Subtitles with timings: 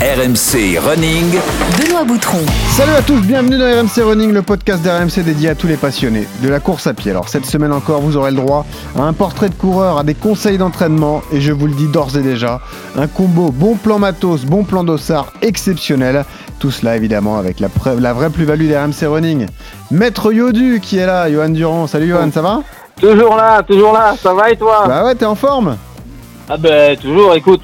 [0.00, 1.40] RMC Running.
[1.76, 2.38] Benoît Boutron.
[2.70, 6.28] Salut à tous, bienvenue dans RMC Running, le podcast d'RMC dédié à tous les passionnés
[6.40, 7.10] de la course à pied.
[7.10, 8.64] Alors cette semaine encore, vous aurez le droit
[8.96, 12.16] à un portrait de coureur, à des conseils d'entraînement et je vous le dis d'ores
[12.16, 12.60] et déjà,
[12.96, 16.24] un combo bon plan matos, bon plan d'ossard exceptionnel.
[16.60, 17.66] Tout cela évidemment avec la,
[17.98, 19.46] la vraie plus-value d'RMC Running.
[19.90, 21.88] Maître Yodu qui est là, Johan Durand.
[21.88, 22.60] Salut Johan, ça va?
[23.00, 24.84] Toujours là, toujours là, ça va et toi?
[24.86, 25.76] Bah ouais, t'es en forme?
[26.48, 27.62] Ah ben toujours, écoute,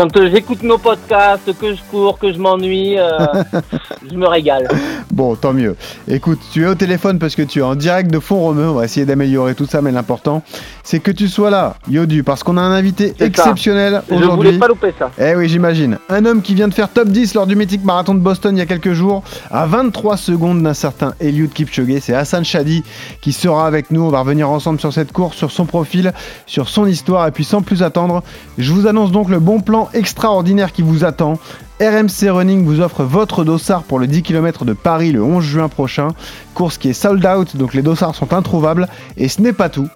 [0.00, 3.18] quand euh, j'écoute nos podcasts, que je cours, que je m'ennuie, euh,
[4.10, 4.66] je me régale.
[5.12, 5.76] Bon, tant mieux.
[6.08, 8.68] Écoute, tu es au téléphone parce que tu es en direct de fond romeu.
[8.68, 10.42] On va essayer d'améliorer tout ça, mais l'important,
[10.84, 14.28] c'est que tu sois là, Yodu, parce qu'on a un invité exceptionnel aujourd'hui.
[14.28, 15.10] Je voulais pas louper ça.
[15.18, 15.98] Eh oui, j'imagine.
[16.08, 18.60] Un homme qui vient de faire top 10 lors du mythique marathon de Boston il
[18.60, 21.98] y a quelques jours, à 23 secondes d'un certain Eliud Kipchoge.
[22.00, 22.84] C'est Hassan Chadi
[23.20, 24.02] qui sera avec nous.
[24.02, 26.12] On va revenir ensemble sur cette course, sur son profil,
[26.46, 27.26] sur son histoire.
[27.26, 28.22] Et puis sans plus attendre,
[28.58, 31.38] je vous annonce donc le bon plan extraordinaire qui vous attend.
[31.80, 35.68] RMC Running vous offre votre dossard pour le 10 km de Paris le 11 juin
[35.70, 36.08] prochain.
[36.52, 38.86] Course qui est sold out, donc les dossards sont introuvables.
[39.16, 39.88] Et ce n'est pas tout.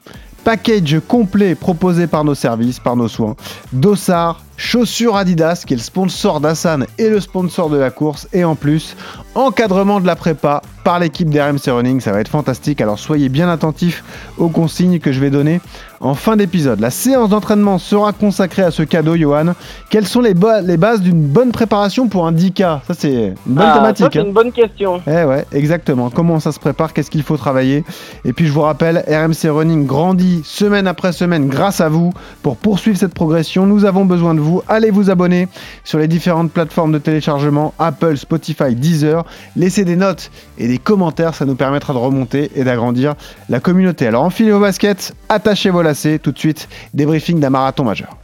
[0.44, 3.36] Package complet proposé par nos services, par nos soins.
[3.74, 8.28] Dossard, chaussures Adidas, qui est le sponsor d'Assan et le sponsor de la course.
[8.32, 8.96] Et en plus,
[9.34, 12.00] encadrement de la prépa par l'équipe d'RMC Running.
[12.00, 12.80] Ça va être fantastique.
[12.80, 14.04] Alors soyez bien attentifs
[14.38, 15.60] aux consignes que je vais donner
[16.04, 16.80] en fin d'épisode.
[16.80, 19.54] La séance d'entraînement sera consacrée à ce cadeau, Johan.
[19.88, 23.66] Quelles sont les, les bases d'une bonne préparation pour un 10K Ça, c'est une bonne
[23.66, 24.08] ah, thématique.
[24.12, 24.24] C'est hein.
[24.26, 25.00] une bonne question.
[25.06, 26.10] Eh ouais, exactement.
[26.10, 26.92] Comment ça se prépare?
[26.92, 27.84] Qu'est-ce qu'il faut travailler?
[28.26, 32.12] Et puis, je vous rappelle, RMC Running grandit semaine après semaine grâce à vous.
[32.42, 34.62] Pour poursuivre cette progression, nous avons besoin de vous.
[34.68, 35.48] Allez vous abonner
[35.84, 39.24] sur les différentes plateformes de téléchargement Apple, Spotify, Deezer.
[39.56, 43.14] Laissez des notes et des commentaires, ça nous permettra de remonter et d'agrandir
[43.48, 44.06] la communauté.
[44.06, 45.93] Alors, enfilez vos baskets, attachez vos lacets.
[46.22, 48.16] Tout de suite, débriefing d'un marathon majeur.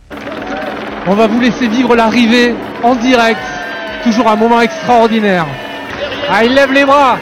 [1.06, 3.40] On va vous laisser vivre l'arrivée en direct.
[4.02, 5.46] Toujours un moment extraordinaire.
[6.28, 7.18] Ah, il lève les bras.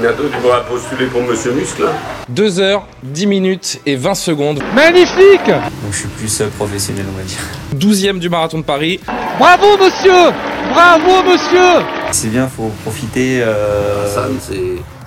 [0.00, 1.86] Bientôt, tu pourras postuler pour Monsieur Muscle.
[2.28, 4.60] 2 heures, 10 minutes et 20 secondes.
[4.74, 7.38] Magnifique Donc je suis plus euh, professionnel, on va dire.
[7.76, 8.98] 12e du marathon de Paris.
[9.38, 10.32] Bravo, monsieur
[10.72, 13.42] Bravo, monsieur C'est bien, faut profiter.
[13.42, 14.08] Euh...
[14.40, 14.54] C'est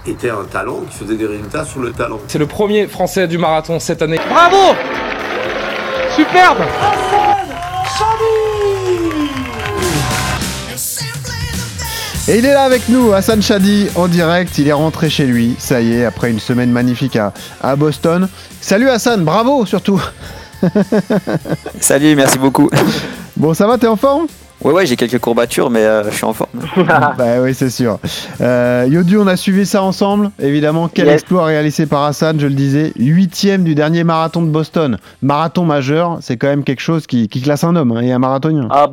[0.07, 2.19] était un talent qui faisait des résultats sur le talent.
[2.27, 4.19] C'est le premier français du marathon cette année.
[4.29, 4.75] Bravo
[6.15, 6.63] Superbe
[12.29, 14.57] Et il est là avec nous, Hassan Chadi, en direct.
[14.57, 17.31] Il est rentré chez lui, ça y est, après une semaine magnifique à,
[17.61, 18.27] à Boston.
[18.59, 20.01] Salut Hassan, bravo surtout.
[21.79, 22.69] Salut, merci beaucoup.
[23.37, 24.27] Bon, ça va, t'es en forme?
[24.63, 26.49] Ouais, ouais, j'ai quelques courbatures, mais euh, je suis en forme.
[27.17, 27.99] bah oui, c'est sûr.
[28.41, 30.31] Euh, Yodu, on a suivi ça ensemble.
[30.39, 31.15] Évidemment, quel Yes.
[31.21, 32.91] exploit réalisé par Hassan, je le disais.
[32.97, 34.97] Huitième du dernier marathon de Boston.
[35.21, 38.19] Marathon majeur, c'est quand même quelque chose qui, qui classe un homme hein, et un
[38.19, 38.67] marathonien.
[38.71, 38.87] Ah,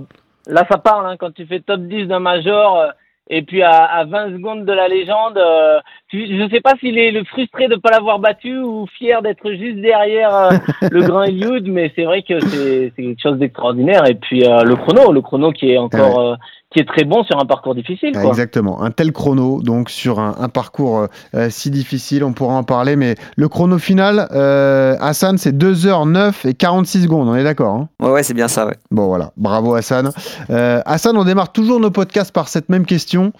[0.46, 2.84] là, ça parle hein, quand tu fais top 10 d'un major.
[3.30, 5.80] Et puis à, à 20 secondes de la légende, euh,
[6.12, 9.22] je ne sais pas s'il est le frustré de ne pas l'avoir battu ou fier
[9.22, 10.50] d'être juste derrière euh,
[10.90, 14.06] le grand Eliud, mais c'est vrai que c'est c'est quelque chose d'extraordinaire.
[14.08, 16.34] Et puis euh, le chrono, le chrono qui est encore euh,
[16.74, 18.10] qui est très bon sur un parcours difficile.
[18.16, 18.30] Ah, Quoi.
[18.30, 22.54] Exactement, un tel chrono, donc sur un, un parcours euh, euh, si difficile, on pourra
[22.54, 27.44] en parler, mais le chrono final, euh, Hassan, c'est 2h09 et 46 secondes, on est
[27.44, 27.88] d'accord hein?
[28.00, 28.76] Ouais, ouais, c'est bien ça, ouais.
[28.90, 30.10] Bon voilà, bravo Hassan.
[30.50, 33.32] Euh, Hassan, on démarre toujours nos podcasts par cette même question.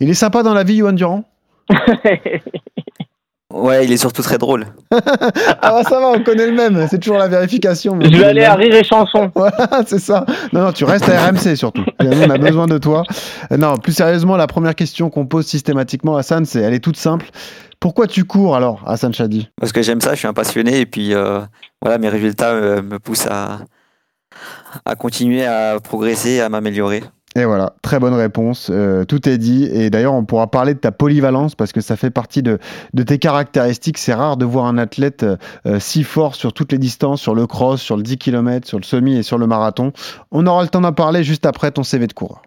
[0.00, 1.24] Il est sympa dans la vie, Johan Durand?
[3.54, 4.66] Ouais, il est surtout très drôle.
[5.66, 7.98] Ah bah ça va, on connaît le même, c'est toujours la vérification.
[8.00, 9.30] je vais aller le à rire et chanson.
[9.86, 10.26] C'est ça.
[10.52, 11.84] Non, non, tu restes à RMC surtout.
[12.00, 13.04] On a besoin de toi.
[13.50, 16.80] Euh, Non, plus sérieusement, la première question qu'on pose systématiquement à Hassan, c'est, elle est
[16.84, 17.26] toute simple.
[17.80, 19.48] Pourquoi tu cours alors, Hassan Chadi?
[19.58, 21.40] Parce que j'aime ça, je suis un passionné, et puis euh,
[21.80, 23.60] voilà, mes résultats euh, me poussent à,
[24.84, 27.02] à continuer à progresser, à m'améliorer.
[27.36, 28.68] Et voilà, très bonne réponse.
[28.70, 29.64] Euh, tout est dit.
[29.64, 32.58] Et d'ailleurs, on pourra parler de ta polyvalence parce que ça fait partie de,
[32.92, 33.98] de tes caractéristiques.
[33.98, 35.36] C'est rare de voir un athlète euh,
[35.66, 38.78] euh, si fort sur toutes les distances, sur le cross, sur le 10 km, sur
[38.78, 39.92] le semi et sur le marathon.
[40.30, 42.42] On aura le temps d'en parler juste après ton CV de coureur.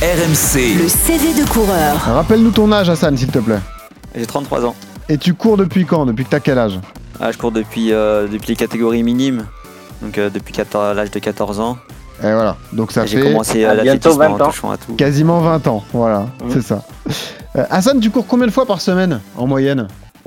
[0.00, 0.78] RMC.
[0.80, 1.96] Le CV de coureur.
[1.96, 3.60] Rappelle-nous ton âge, Hassan, s'il te plaît.
[4.14, 4.74] J'ai 33 ans.
[5.10, 6.06] Et tu cours depuis quand?
[6.06, 6.78] Depuis que t'as quel âge?
[7.20, 9.46] Ah, je cours depuis, euh, depuis les catégories minimes,
[10.02, 11.76] donc euh, depuis 14 l'âge de 14 ans.
[12.20, 14.46] Et voilà, donc ça J'ai fait commencé à à bientôt l'athlétisme 20 en ans.
[14.50, 14.94] touchant à tout.
[14.94, 15.84] quasiment 20 ans.
[15.92, 16.50] Voilà, Mhm.
[16.52, 16.82] c'est ça.
[17.56, 19.86] Euh, Hassan, tu cours combien de fois par semaine en moyenne?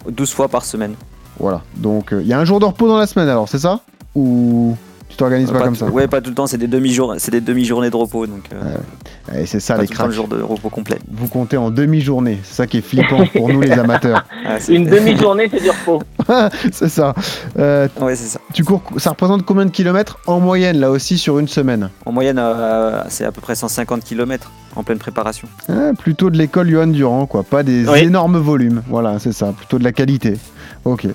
[0.09, 0.95] 12 fois par semaine.
[1.39, 3.81] Voilà, donc il y a un jour de repos dans la semaine alors, c'est ça?
[4.15, 4.75] Ou
[5.11, 7.31] tu t'organises pas, Pas comme ça Ouais, pas tout le temps, c'est des demi-journées c'est
[7.31, 10.09] des demi-journées de repos, donc euh, Et c'est ça pas les cracks.
[10.11, 10.97] jour de repos complet.
[11.11, 14.25] Vous comptez en demi-journée, c'est ça qui est flippant pour nous les amateurs.
[14.45, 16.01] Ah, c'est- Une demi-journée, c'est du repos.
[16.71, 17.13] c'est ça.
[17.59, 18.39] Euh, Ouais, c'est ça.
[18.53, 21.89] tu cours, ça représente combien de kilomètres en moyenne là aussi sur une semaine?
[22.05, 25.47] En moyenne, euh, c'est à peu près 150 km en pleine préparation.
[25.69, 27.43] Ah, Plutôt de l'école Johan Durand, quoi.
[27.43, 27.99] Pas des Oui.
[27.99, 28.81] énormes volumes.
[28.89, 29.53] Voilà, c'est ça.
[29.55, 30.37] Plutôt de la qualité.
[30.83, 31.05] Ok.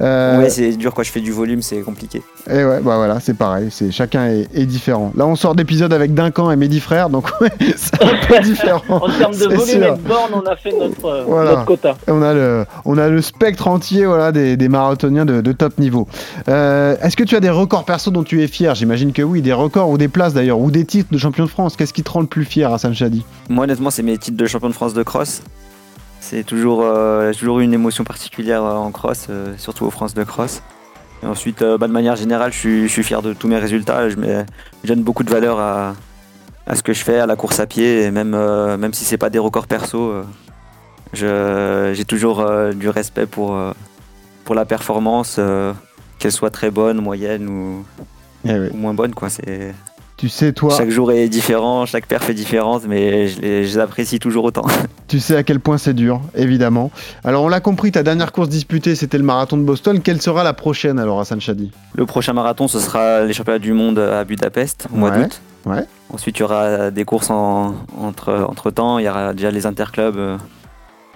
[0.00, 2.22] Euh, Ouais, c'est dur quand je fais du volume, c'est compliqué.
[2.50, 3.68] et ouais, bah voilà, c'est pareil.
[3.70, 5.12] C'est chacun est, est différent.
[5.16, 8.82] Là, on sort d'épisode avec Duncan et Mehdi Frère, donc ouais, c'est un peu différent.
[8.90, 9.94] En termes de volume sûr.
[9.94, 11.50] et de borne, on a fait notre, euh, Voilà.
[11.52, 11.96] notre quota.
[12.08, 15.78] On a le, on a le spectre entier voilà, des, des marathoniens de, de top
[15.78, 16.08] niveau.
[16.48, 18.74] Euh, Est-ce que tu as des records perso dont tu es fier?
[18.74, 21.50] J'imagine que oui, des records ou des places d'ailleurs, ou des titres de champion de
[21.50, 21.76] France.
[21.76, 23.24] Qu'est-ce qui te rend le plus fier, Hassan Chadi?
[23.48, 25.42] Moi, honnêtement, c'est mes titres de champion de France de cross.
[26.28, 30.24] C'est toujours, euh, toujours une émotion particulière euh, en cross, euh, surtout aux France de
[30.24, 30.60] cross.
[31.22, 33.58] Et ensuite, euh, bah, de manière générale, je suis, je suis fier de tous mes
[33.58, 34.08] résultats.
[34.08, 34.44] Je, mets-
[34.82, 35.94] je donne beaucoup de valeur à,
[36.66, 38.30] à ce que je fais, à la course à pied, et même,
[38.76, 40.14] même si c'est pas des records perso,
[41.12, 42.44] j'ai toujours
[42.74, 43.56] du respect pour,
[44.44, 45.38] pour la performance,
[46.18, 47.84] qu'elle soit très bonne, moyenne ou,
[48.44, 48.68] Eh oui.
[48.72, 49.14] ou moins bonne.
[49.14, 49.28] Quoi.
[49.30, 49.74] C'est,
[50.16, 53.68] Tu sais, toi, chaque jour est différent, chaque perf est différente, mais je les, je
[53.74, 54.64] les apprécie toujours autant.
[55.08, 56.90] tu sais à quel point c'est dur, évidemment.
[57.22, 60.00] Alors, on l'a compris, ta dernière course disputée, c'était le marathon de Boston.
[60.00, 61.70] Quelle sera la prochaine alors, Hassan Chadi?
[61.94, 65.40] Le prochain marathon, ce sera les championnats du monde à Budapest au mois Ouais, d'août.
[65.66, 65.84] ouais.
[66.10, 68.98] Ensuite, il y aura des courses en- entre, entre temps.
[68.98, 70.38] Il y aura déjà les interclubs euh,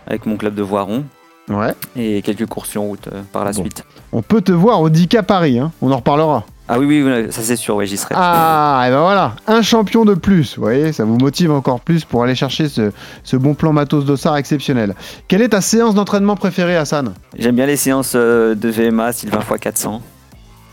[0.06, 1.04] avec mon club de Voiron
[1.48, 1.72] Ouais.
[1.96, 3.62] et quelques courses sur route euh, par la Bon.
[3.62, 3.82] suite.
[4.12, 5.72] On peut te voir au 10K Paris, hein.
[5.80, 6.44] on en reparlera.
[6.72, 8.14] Ah oui, oui, ça c'est sûr, ouais, j'y serai.
[8.16, 12.04] Ah, et ben voilà, un champion de plus, vous voyez, ça vous motive encore plus
[12.04, 12.92] pour aller chercher ce,
[13.24, 14.94] ce bon plan matos d'Ossard exceptionnel.
[15.26, 17.12] Quelle est ta séance d'entraînement préférée, Hassan?
[17.36, 20.00] J'aime bien les séances euh, de VMA, Sylvain x 400.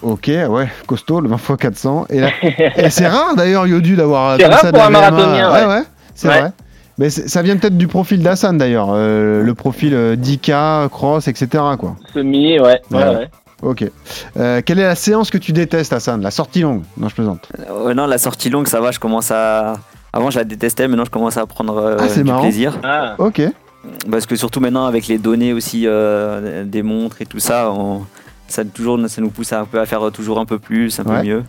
[0.04, 2.06] Ok, ouais, costaud, le 20 x 400.
[2.12, 2.30] Et, là-
[2.78, 5.62] et c'est rare d'ailleurs, Yodu, d'avoir C'est comme rare ça pour de un marathonien, Ouais,
[5.66, 5.68] ouais.
[5.80, 5.84] ouais,
[6.14, 6.40] c'est Ouais.
[6.42, 6.52] vrai.
[7.00, 11.28] Mais c'est- ça vient peut-être du profil d'Hassan d'ailleurs, euh, le profil euh, 10K, cross,
[11.28, 11.48] etc.
[11.80, 11.96] Quoi.
[12.14, 12.82] Semi, ouais.
[12.92, 13.30] ouais, Ouais.
[13.62, 13.86] Ok.
[14.38, 16.22] Euh, quelle est la séance que tu détestes, Hassan?
[16.22, 17.50] La sortie longue Non, je plaisante.
[17.70, 19.78] Euh, non, la sortie longue, ça va, je commence à.
[20.14, 22.42] Avant, je la détestais, maintenant, je commence à prendre euh, Ah, c'est du marrant.
[22.44, 22.78] plaisir.
[22.84, 23.16] Ah.
[23.18, 23.42] Ok.
[24.12, 28.06] Parce que surtout maintenant, avec les données aussi euh, des montres et tout ça, on-
[28.48, 31.04] ça, toujours, ça nous pousse à, un peu à faire toujours un peu plus, un
[31.04, 31.20] Ouais.
[31.22, 31.44] peu mieux.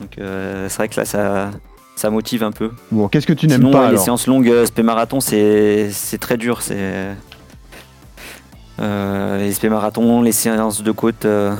[0.00, 1.50] Donc euh, c'est vrai que là, ça,
[1.96, 2.70] ça motive un peu.
[2.90, 4.04] Bon, qu'est-ce que tu n'aimes Sinon, pas ouais, les alors?
[4.04, 6.62] séances longues, spé marathon, c'est c'est très dur.
[6.62, 7.08] C'est
[8.78, 11.54] les spé marathon, les séances de côte euh,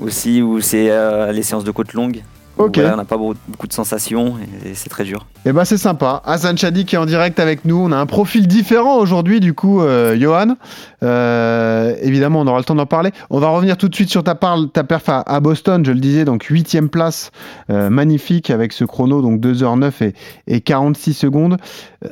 [0.00, 2.22] aussi, ou c'est euh, les séances de côte longues.
[2.58, 2.76] où, Ok.
[2.76, 5.26] voilà, on n'a pas beaucoup de sensations et c'est très dur.
[5.44, 6.22] Eh ben c'est sympa.
[6.24, 7.76] Hassan Chadi qui est en direct avec nous.
[7.76, 10.54] On a un profil différent aujourd'hui du coup, euh, Johan.
[11.02, 13.10] Euh, évidemment, on aura le temps d'en parler.
[13.28, 15.98] On va revenir tout de suite sur ta, parle, ta perf à, Boston, je le
[15.98, 17.32] disais, donc huitième place,
[17.70, 20.14] euh, magnifique avec ce chrono, donc 2h09 et,
[20.46, 21.56] et 46 secondes.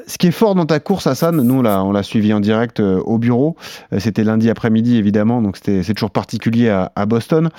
[0.08, 2.80] Ce qui est fort dans ta course, Hassan, nous l'a, on l'a suivi en direct
[2.80, 3.56] au bureau.
[3.98, 7.50] C'était lundi après-midi évidemment, donc c'est toujours particulier à, Boston.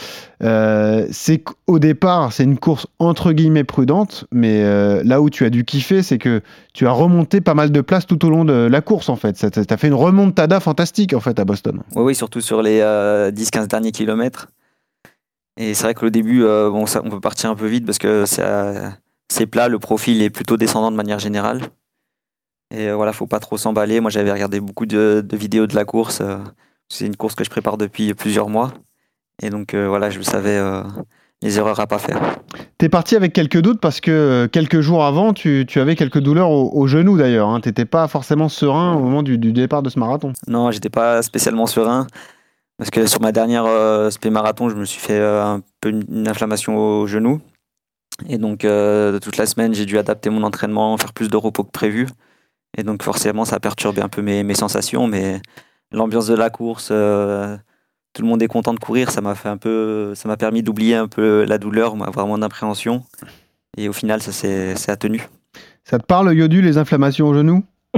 [0.41, 4.63] C'est qu'au départ, c'est une course entre guillemets prudente, mais
[5.03, 6.41] là où tu as dû kiffer, c'est que
[6.73, 9.33] tu as remonté pas mal de places tout au long de la course en fait.
[9.33, 11.81] Tu as fait une remontada fantastique en fait à Boston.
[11.95, 14.47] Oui, surtout sur les euh, 10-15 derniers kilomètres.
[15.57, 17.97] Et c'est vrai qu'au début, euh, bon, ça, on peut partir un peu vite parce
[17.97, 21.61] que c'est plat, le profil est plutôt descendant de manière générale.
[22.73, 23.99] Et euh, voilà, faut pas trop s'emballer.
[23.99, 26.21] Moi, j'avais regardé beaucoup de, de vidéos de la course.
[26.21, 26.37] euh,
[26.87, 28.73] c'est une course que je prépare depuis plusieurs mois.
[29.41, 30.83] Et donc, euh, voilà, je savais euh,
[31.41, 32.19] les erreurs à pas faire.
[32.77, 36.19] T'es parti avec quelques doutes parce que euh, quelques jours avant, tu, tu avais quelques
[36.19, 37.50] douleurs au, au genou d'ailleurs.
[37.50, 37.62] Hein.
[37.62, 40.33] T'étais pas forcément serein au moment du, du départ de ce marathon.
[40.48, 42.07] Non, j'étais pas spécialement serein.
[42.77, 45.89] Parce que sur ma dernière euh, spé marathon, je me suis fait euh, un peu
[45.89, 47.39] une, une inflammation au genou.
[48.27, 51.63] Et donc, euh, toute la semaine, j'ai dû adapter mon entraînement, faire plus de repos
[51.63, 52.07] que prévu.
[52.77, 55.07] Et donc, forcément, ça a perturbé un peu mes, mes sensations.
[55.07, 55.41] Mais
[55.91, 56.91] l'ambiance de la course,
[58.13, 59.12] tout le monde est content de courir.
[59.12, 62.39] Ça m'a fait un peu, ça m'a permis d'oublier un peu la douleur, avoir moins
[62.39, 63.03] d'appréhension.
[63.77, 65.27] Et au final, ça s'est ça a tenu.
[65.84, 67.63] Ça te parle, Yodu, les inflammations au genou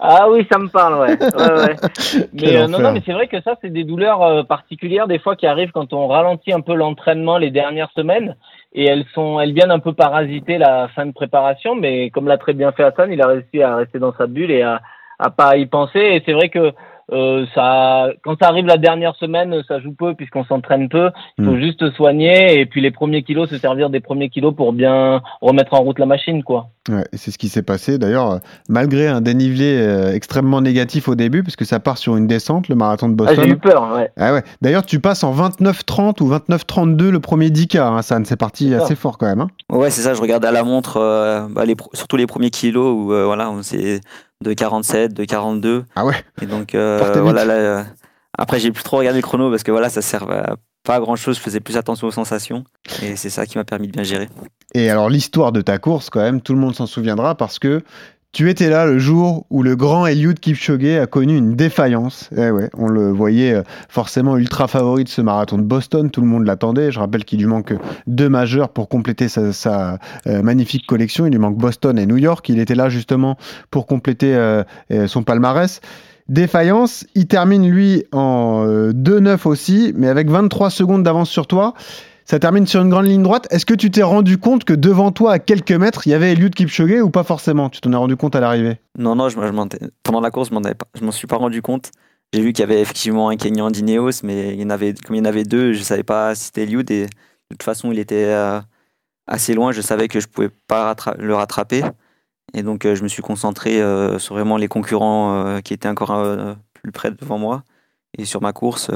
[0.00, 1.18] ah oui, ça me parle, ouais.
[1.22, 2.28] ouais, ouais.
[2.32, 5.18] Mais euh, non, non, mais c'est vrai que ça, c'est des douleurs euh, particulières des
[5.18, 8.36] fois qui arrivent quand on ralentit un peu l'entraînement les dernières semaines.
[8.72, 11.74] Et elles sont, elles viennent un peu parasiter la fin de préparation.
[11.74, 14.50] Mais comme l'a très bien fait Hassan, il a réussi à rester dans sa bulle
[14.50, 14.80] et à,
[15.18, 16.00] à pas y penser.
[16.00, 16.72] Et c'est vrai que
[17.12, 21.10] euh, ça, quand ça arrive la dernière semaine, ça joue peu puisqu'on s'entraîne peu.
[21.38, 21.60] Il faut Mm.
[21.60, 25.74] juste soigner et puis les premiers kilos, se servir des premiers kilos pour bien remettre
[25.74, 26.68] en route la machine, quoi.
[26.88, 31.08] Ouais, et c'est ce qui s'est passé d'ailleurs, euh, malgré un dénivelé euh, extrêmement négatif
[31.08, 33.50] au début, parce que ça part sur une descente, le marathon de Ah, j'ai Boston.
[33.52, 34.10] eu peur, ouais.
[34.18, 34.42] Ah ouais.
[34.60, 38.24] D'ailleurs, tu passes en 29-30 ou 29-32 le premier 10K, hein, Hassan.
[38.26, 38.84] C'est parti C'est ça.
[38.84, 39.40] assez fort quand même.
[39.40, 39.48] hein.
[39.70, 42.94] Ouais, c'est ça, je regardais à la montre, euh, bah, les, surtout les premiers kilos
[42.94, 44.00] où euh, voilà, on- c'est
[44.44, 45.84] de 47, de 42.
[45.96, 46.14] Ah ouais.
[46.40, 47.82] Et donc, euh, voilà, là, euh,
[48.38, 51.00] Après, j'ai plus trop regardé le chrono parce que voilà, ça sert à pas à
[51.00, 51.36] grand chose.
[51.36, 52.62] Je faisais plus attention aux sensations
[53.02, 54.28] et c'est ça qui m'a permis de bien gérer.
[54.74, 57.82] Et alors l'histoire de ta course, quand même, tout le monde s'en souviendra parce que
[58.34, 62.28] tu étais là le jour où le grand Eliud Kipchoge a connu une défaillance.
[62.36, 66.20] Eh ouais, on le voyait euh, forcément ultra favori de ce marathon de Boston, tout
[66.20, 66.90] le monde l'attendait.
[66.90, 67.72] Je rappelle qu'il lui manque
[68.06, 71.26] deux majeurs pour compléter sa, euh, magnifique collection.
[71.26, 72.46] Il lui manque Boston et New York.
[72.48, 73.38] Il était là justement
[73.70, 74.64] pour compléter euh,
[75.06, 75.80] son palmarès.
[76.28, 81.74] Défaillance, il termine lui en euh, 2-9 aussi, mais avec 23 secondes d'avance sur toi.
[82.26, 83.46] Ça termine sur une grande ligne droite.
[83.50, 86.32] Est-ce que tu t'es rendu compte que devant toi, à quelques mètres, il y avait
[86.32, 87.68] Eliud Kipchoge ou pas forcément?
[87.68, 88.78] Tu t'en es rendu compte à l'arrivée?
[88.98, 91.90] Non, non, je, je pendant la course, je m'en suis pas rendu compte.
[92.32, 95.16] J'ai vu qu'il y avait effectivement un Kenyan d'Ineos, mais il y en avait, comme
[95.16, 96.86] il y en avait deux, je savais pas si c'était Eliud.
[96.86, 97.06] De
[97.50, 98.58] toute façon, il était euh,
[99.26, 99.70] assez loin.
[99.70, 101.84] Je savais que je pouvais pas le rattraper.
[102.54, 106.56] Et donc, euh, je me suis concentré euh, sur vraiment les concurrents qui étaient encore
[106.72, 107.64] plus près devant moi
[108.16, 108.90] et sur ma course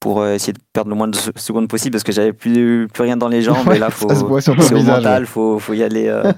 [0.00, 2.88] pour euh, essayer de perdre le moins de se- secondes possible parce que j'avais plus,
[2.92, 3.66] plus rien dans les jambes.
[3.68, 4.08] Ouais, et là, faut,
[4.62, 6.32] c'est au mental, faut, faut y aller, euh,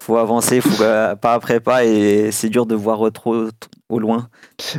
[0.00, 3.48] faut avancer, faut euh, pas après pas et c'est dur de voir trop
[3.92, 4.28] au loin.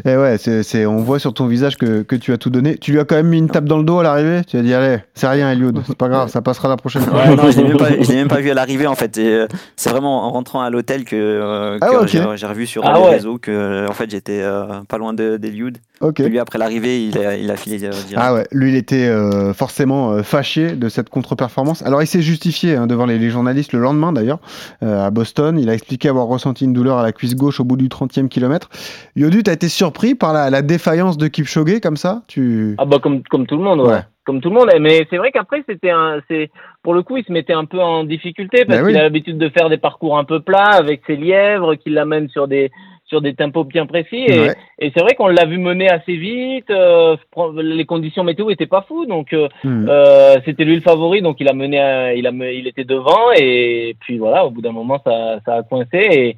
[0.06, 2.78] Eh ouais, c'est, on voit sur ton visage que, que tu as tout donné.
[2.78, 4.62] Tu lui as quand même mis une tape dans le dos à l'arrivée Tu as
[4.62, 7.14] dit, allez, c'est rien, Eliud, c'est pas grave, ça passera la prochaine fois.
[7.20, 9.18] Ouais, non, je l'ai même pas, je l'ai même pas vu à l'arrivée en fait.
[9.18, 12.86] Et, euh, c'est vraiment en rentrant à l'hôtel que, euh, Ah que j'ai, revu sur
[12.86, 13.10] Ah les ouais.
[13.12, 15.78] réseaux que en fait j'étais euh, pas loin de d'Eliud.
[16.02, 16.20] Ok.
[16.20, 18.18] Et Lui après l'arrivée, il a, il a filé euh, direct.
[18.18, 21.82] Ah ouais, lui il était euh, forcément euh, fâché de cette contre-performance.
[21.84, 24.40] Alors il s'est justifié hein, devant les, les journalistes le lendemain d'ailleurs
[24.84, 25.58] euh, à Boston.
[25.58, 28.28] Il a expliqué avoir ressenti une douleur à la cuisse gauche au bout du 30e
[28.28, 28.70] kilomètre.
[29.16, 32.22] Yodu, t'as été surpris par la, la défaillance de Kipchoge comme ça?
[32.28, 32.76] Tu...
[32.78, 33.88] Ah bah comme comme tout le monde, ouais.
[33.94, 34.00] Ouais.
[34.26, 36.50] Comme tout le monde, mais c'est vrai qu'après c'était un c'est
[36.82, 39.00] pour le coup, il se mettait un peu en difficulté parce Ben qu'il oui.
[39.00, 42.48] a l'habitude de faire des parcours un peu plats avec ses lièvres qui l'amènent sur
[42.48, 42.72] des
[43.06, 44.56] sur des tempos bien précis et, Ouais.
[44.80, 47.18] et c'est vrai qu'on l'a vu mener assez vite, euh,
[47.58, 49.88] les conditions météo étaient pas fous donc euh, Hmm.
[49.90, 53.32] euh, c'était lui le favori donc il a mené à- il a il était devant
[53.38, 56.38] et puis voilà, au bout d'un moment ça ça a coincé et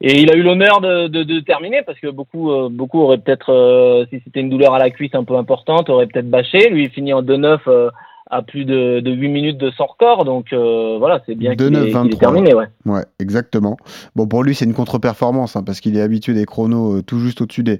[0.00, 3.18] et il a eu l'honneur de, de, de terminer parce que beaucoup, euh, beaucoup auraient
[3.18, 6.68] peut-être, euh, si c'était une douleur à la cuisse un peu importante, auraient peut-être bâché.
[6.68, 7.90] Lui, il finit en 2-9 euh,
[8.30, 10.24] à plus de, de 8 minutes de son record.
[10.24, 12.18] Donc voilà, c'est bien qu'il 2-9, ait, qu'il ait 23.
[12.20, 12.54] terminé.
[12.54, 12.66] Ouais.
[12.86, 13.76] Ouais, exactement.
[14.16, 17.40] Bon, pour lui, c'est une contre-performance, hein, parce qu'il est habitué des chronos tout juste
[17.40, 17.78] au-dessus des,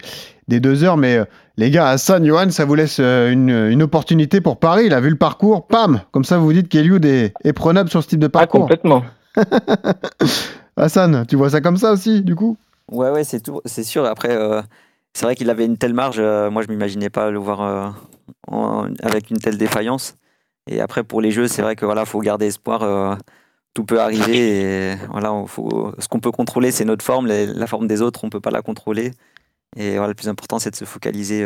[0.49, 0.97] des deux heures.
[0.97, 1.19] Mais
[1.57, 4.85] les gars, Hassan, Johan, ça vous laisse une, une opportunité pour Paris.
[4.87, 7.91] Il a vu le parcours, pam Comme ça, vous vous dites qu'Eliud est, est prenable
[7.91, 8.61] sur ce type de Ah, parcours.
[8.61, 9.03] complètement.
[10.77, 12.57] Hassan, tu vois ça comme ça aussi, du coup?
[12.91, 14.05] Ouais, ouais, c'est tout, c'est sûr.
[14.05, 14.63] Après, euh,
[15.15, 16.19] c'est vrai qu'il avait une telle marge.
[16.19, 17.63] euh, moi, je m'imaginais pas le voir
[18.53, 20.17] euh, avec une telle défaillance.
[20.71, 23.19] Et après, pour les jeux, c'est vrai que voilà, faut garder espoir.
[23.75, 24.97] tout peut arriver.
[25.11, 25.33] Voilà,
[25.99, 27.27] ce qu'on peut contrôler, c'est notre forme.
[27.27, 29.13] Les- la forme des autres, on peut pas la contrôler.
[29.77, 31.45] Et voilà, le plus important, c'est de se focaliser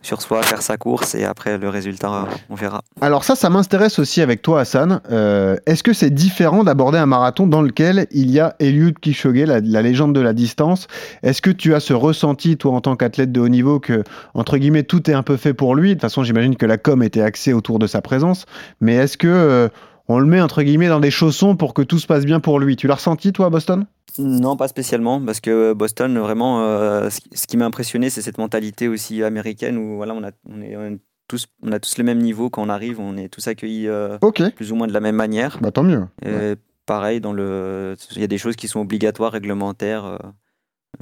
[0.00, 2.82] sur soi, faire sa course, et après le résultat, on verra.
[3.00, 5.00] Alors ça, ça m'intéresse aussi avec toi, Hassan.
[5.10, 9.42] Euh, Est-ce que c'est différent d'aborder un marathon dans lequel il y a Eliud Kipchoge,
[9.42, 10.86] la, la légende de la distance?
[11.22, 14.56] Est-ce que tu as ce ressenti, toi, en tant qu'athlète de haut niveau, que, entre
[14.56, 15.88] guillemets, tout est un peu fait pour lui?
[15.90, 18.46] De toute façon, j'imagine que la com était axée autour de sa présence.
[18.80, 19.68] Mais est-ce que euh,
[20.08, 22.58] on le met, entre guillemets, dans des chaussons pour que tout se passe bien pour
[22.58, 23.86] lui Tu l'as ressenti, toi, à Boston?
[24.18, 28.88] Non, pas spécialement, parce que Boston, vraiment, euh, ce qui- m'a impressionné, c'est cette mentalité
[28.88, 30.98] aussi américaine où voilà, on a, on est, on est
[31.28, 34.18] tous, on a tous le même niveau quand on arrive, on est tous accueillis euh,
[34.56, 35.58] plus ou moins de la même manière.
[35.60, 36.06] bah tant mieux.
[36.24, 36.54] Et
[36.86, 40.18] Pareil, dans le, il y a des choses qui sont obligatoires, réglementaires,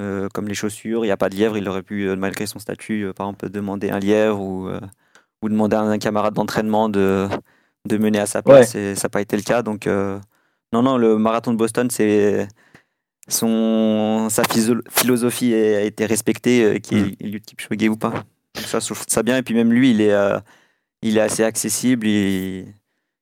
[0.01, 1.05] euh, comme les chaussures.
[1.05, 3.91] Il n'y a pas de lièvre, il aurait pu, malgré son statut, par exemple, demander
[3.91, 4.69] un lièvre ou,
[5.43, 7.29] ou demander à un camarade d'entraînement de,
[7.87, 8.75] de mener à sa place.
[8.75, 9.63] Et ça n'a pas été le cas.
[9.63, 10.19] Donc, euh,
[10.73, 12.49] non, non, le marathon de Boston, c'est
[13.29, 14.43] son, sa
[14.91, 17.17] philosophie a été respectée, euh, qu'il Mm.
[17.21, 18.11] Eliud Kipchoge ou pas.
[18.55, 19.37] Donc ça, je trouve ça bien.
[19.39, 20.39] Et puis même lui, il est, euh,
[21.03, 22.07] il est assez accessible.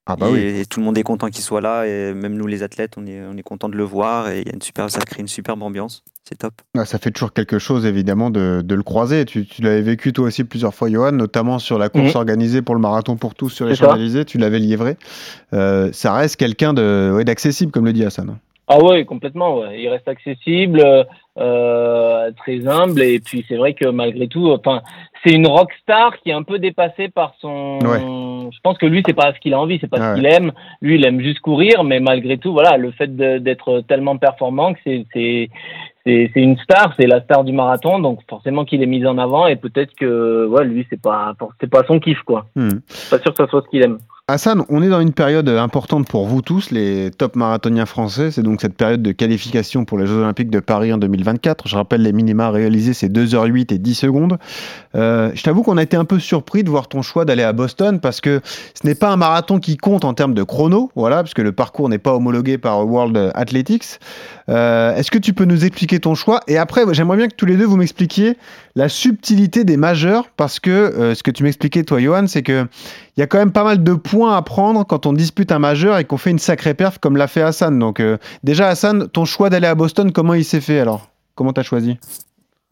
[0.07, 0.61] Ah bah et, oui.
[0.61, 1.87] et tout le monde est content qu'il soit là.
[1.87, 4.29] Et même nous, les athlètes, on est, on est content de le voir.
[4.29, 6.05] Et il y a une super, ça crée une superbe ambiance.
[6.27, 6.55] C'est top.
[6.77, 9.27] Ah, ça fait toujours quelque chose, évidemment, de, de le croiser.
[9.27, 12.17] Tu, tu l'avais vécu toi aussi plusieurs fois, Johan, notamment sur la course Mhm.
[12.17, 13.75] organisée pour le marathon pour tous sur les.
[13.75, 14.25] Champs-Élysées.
[14.25, 14.97] Tu l'avais livré.
[15.53, 18.39] Euh, ça reste quelqu'un de, ouais, d'accessible, comme le dit Hassan.
[18.69, 19.59] Ah ouais, complètement.
[19.61, 19.79] Ouais.
[19.83, 20.83] Il reste accessible,
[21.39, 24.81] euh, très humble, et puis c'est vrai que malgré tout, enfin,
[25.23, 27.79] c'est une rockstar qui est un peu dépassée par son.
[27.83, 28.51] Ouais.
[28.51, 30.27] Je pense que lui, c'est pas ce qu'il a envie, c'est pas Ah ce qu'il
[30.33, 30.53] aime.
[30.81, 34.73] Lui, il aime juste courir, mais malgré tout, voilà, le fait de- d'être tellement performant,
[34.73, 35.51] que c'est
[36.05, 39.47] c'est une star, c'est la star du marathon, donc forcément qu'il est mis en avant,
[39.47, 42.47] et peut-être que ouais, lui, c'est pas c'est pas son kiff quoi.
[42.57, 42.81] Hmm.
[43.11, 43.99] Pas sûr que ça soit ce qu'il aime.
[44.27, 48.31] Hassan, on est dans une période importante pour vous tous, les top marathoniens français.
[48.31, 51.69] C'est donc cette période de qualification pour les Jeux Olympiques de Paris en 2024.
[51.69, 54.39] Je rappelle, les minima réalisés, c'est 2h08 et 10 secondes.
[54.95, 57.53] Euh, je t'avoue qu'on a été un peu surpris de voir ton choix d'aller à
[57.53, 61.23] Boston parce que ce n'est pas un marathon qui compte en termes de chrono, voilà,
[61.23, 63.99] puisque le parcours n'est pas homologué par World Athletics.
[64.49, 66.41] Euh, Est-ce que tu peux nous expliquer ton choix?
[66.49, 68.37] Et après, j'aimerais bien que tous les deux vous m'expliquiez
[68.75, 72.67] la subtilité des majeurs parce que euh, ce que tu m'expliquais, toi, Johan, c'est que
[73.17, 75.59] il y a quand même pas mal de points à prendre quand on dispute un
[75.59, 77.79] majeur et qu'on fait une sacrée perf comme l'a fait Hassan.
[77.79, 81.11] Donc euh, déjà Hassan, ton choix d'aller à Boston, comment il s'est fait alors?
[81.35, 81.99] Comment t'as choisi?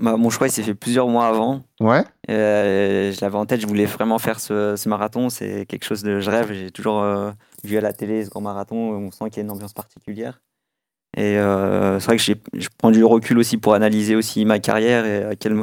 [0.02, 1.62] Bah, mon choix, il s'est fait plusieurs mois avant.
[1.80, 2.02] Ouais.
[2.28, 5.30] Euh, je l'avais en tête, je voulais vraiment faire ce, ce marathon.
[5.30, 6.18] C'est quelque chose de.
[6.18, 7.30] Je rêve, j'ai toujours euh,
[7.62, 8.76] vu à la télé ce grand marathon.
[8.76, 10.40] On sent qu'il y a une ambiance particulière.
[11.16, 15.04] Et euh, c'est vrai que je prends du recul aussi pour analyser aussi ma carrière
[15.04, 15.54] et à quel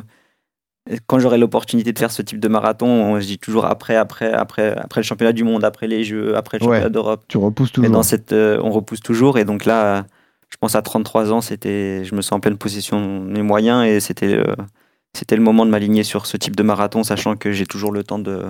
[1.07, 4.31] quand j'aurai l'opportunité de faire ce type de marathon, on se dit toujours après, après,
[4.33, 6.69] après, après le championnat du monde, après les Jeux, après le Ouais.
[6.77, 7.23] championnat d'Europe.
[7.27, 7.91] Tu repousses Et toujours.
[7.91, 9.37] dans cette, euh, on repousse toujours.
[9.37, 10.05] Et donc là,
[10.49, 13.85] je pense à 33 ans, c'était, je me sens en pleine possession de mes moyens
[13.85, 14.55] et c'était, euh,
[15.13, 18.03] c'était le moment de m'aligner sur ce type de marathon, sachant que j'ai toujours le
[18.03, 18.45] temps de,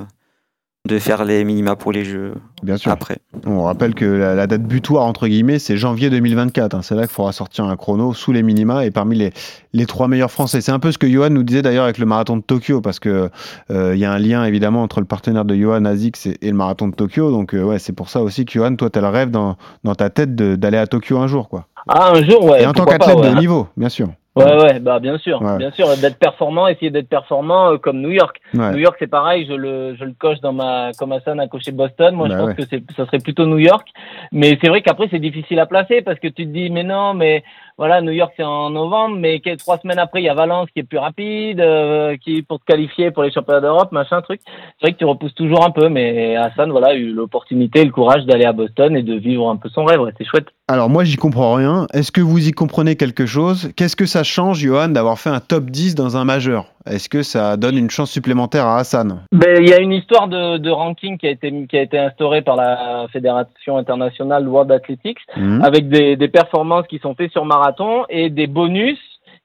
[0.88, 2.34] de faire les minima pour les jeux
[2.64, 2.92] Bien sûr.
[2.92, 3.18] après.
[3.46, 6.74] On rappelle que la, la date butoir, entre guillemets, c'est janvier 2024.
[6.74, 6.82] hein.
[6.82, 9.32] C'est là qu'il faudra sortir un chrono sous les minima et parmi les,
[9.74, 10.62] les trois meilleurs français.
[10.62, 13.00] C'est un peu ce que Johan nous disait d'ailleurs avec le marathon de Tokyo, parce
[13.00, 13.30] que
[13.72, 16.50] euh, il y a un lien évidemment entre le partenaire de Johan, ASICS, et, et
[16.50, 17.30] le marathon de Tokyo.
[17.30, 19.58] Donc euh, ouais, c'est pour ça aussi que Johan, toi, tu as le rêve dans,
[19.84, 21.50] dans ta tête d'aller à Tokyo un jour.
[21.50, 21.68] quoi.
[21.90, 22.64] Ah, un jour, ouais.
[22.64, 23.30] et en tant qu'athlète ouais.
[23.32, 24.08] de haut niveau, bien sûr.
[24.46, 25.58] Ouais, ouais, bah bien sûr, Ouais.
[25.58, 28.40] bien sûr, d'être performant, essayer d'être performant euh, comme New York.
[28.54, 28.72] Ouais.
[28.72, 31.72] New York, c'est pareil, je le, je le coche dans ma, comme Hassan a coché
[31.72, 32.16] Boston.
[32.16, 32.56] Moi, Bah je pense ouais.
[32.56, 33.88] que c'est, ça serait plutôt New York.
[34.32, 37.14] Mais c'est vrai qu'après, c'est difficile à placer parce que tu te dis, mais non,
[37.14, 37.44] mais
[37.80, 40.82] voilà, New York, c'est en novembre, mais trois semaines après, il y a Valence qui
[40.82, 44.42] est plus rapide, euh, qui pour te qualifier pour les championnats d'Europe, machin, truc.
[44.46, 48.26] C'est vrai que tu repousses toujours un peu, mais Hassan, voilà, eu l'opportunité, le courage
[48.26, 50.02] d'aller à Boston et de vivre un peu son rêve.
[50.02, 50.48] Ouais, c'est chouette.
[50.68, 51.88] Alors moi, j'y comprends rien.
[51.94, 53.72] Est-ce que vous y comprenez quelque chose?
[53.78, 56.66] Qu'est-ce que ça change, Johan, d'avoir fait un top 10 dans un majeur?
[56.86, 59.22] Est-ce que ça donne une chance supplémentaire à Hassan?
[59.32, 61.98] Ben, il y a une histoire de, de ranking qui a été qui a été
[61.98, 65.62] instaurée par la Fédération internationale World Athletics Mhm.
[65.64, 68.98] avec des, des performances qui sont faites sur marathon et des bonus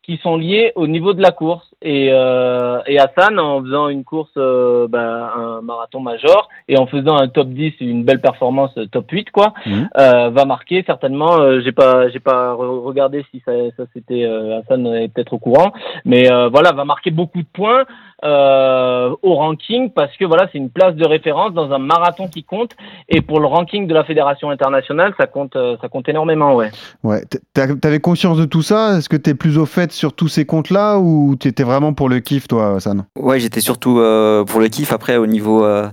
[0.05, 1.67] qui sont liés au niveau de la course.
[1.83, 6.87] Et, euh, et Hassan, en faisant une course, euh, ben, un marathon major, et en
[6.87, 9.89] faisant un top 10, une belle performance euh, top 8, quoi, Mhm.
[9.99, 14.25] euh, va marquer certainement, euh, j'ai pas, j'ai pas re- regardé si ça, ça c'était,
[14.25, 15.73] euh, Hassan est peut-être au courant,
[16.05, 17.85] mais euh, voilà, va marquer beaucoup de points
[18.25, 22.43] euh, au ranking parce que voilà, c'est une place de référence dans un marathon qui
[22.43, 22.73] compte,
[23.09, 26.71] et pour le ranking de la fédération internationale, ça compte, euh, ça compte énormément, ouais.
[27.03, 27.23] Ouais.
[27.53, 28.97] T'avais conscience de tout ça?
[28.97, 32.21] Est-ce que t'es plus au fait sur tous ces comptes-là ou t'étais vraiment pour le
[32.21, 33.05] kiff, toi, Hassan?
[33.19, 34.93] Ouais, j'étais surtout euh, pour le kiff.
[34.93, 35.89] Après, au niveau, euh,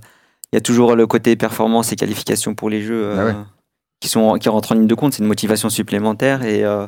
[0.51, 3.33] il y a toujours le côté performance et qualification pour les jeux euh, Ah ouais.
[3.99, 5.13] qui sont qui rentrent en ligne de compte.
[5.13, 6.43] C'est une motivation supplémentaire.
[6.43, 6.87] Et euh,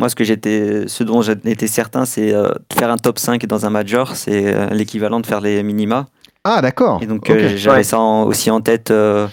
[0.00, 3.46] moi, ce que j'étais, ce dont j'étais certain, c'est euh, de faire un top 5
[3.46, 6.06] dans un major, c'est euh, l'équivalent de faire les minima.
[6.44, 7.00] Ah, d'accord.
[7.02, 7.82] Et donc euh, j'avais Ouais.
[7.84, 8.90] ça en- aussi en tête.
[8.90, 9.28] euh,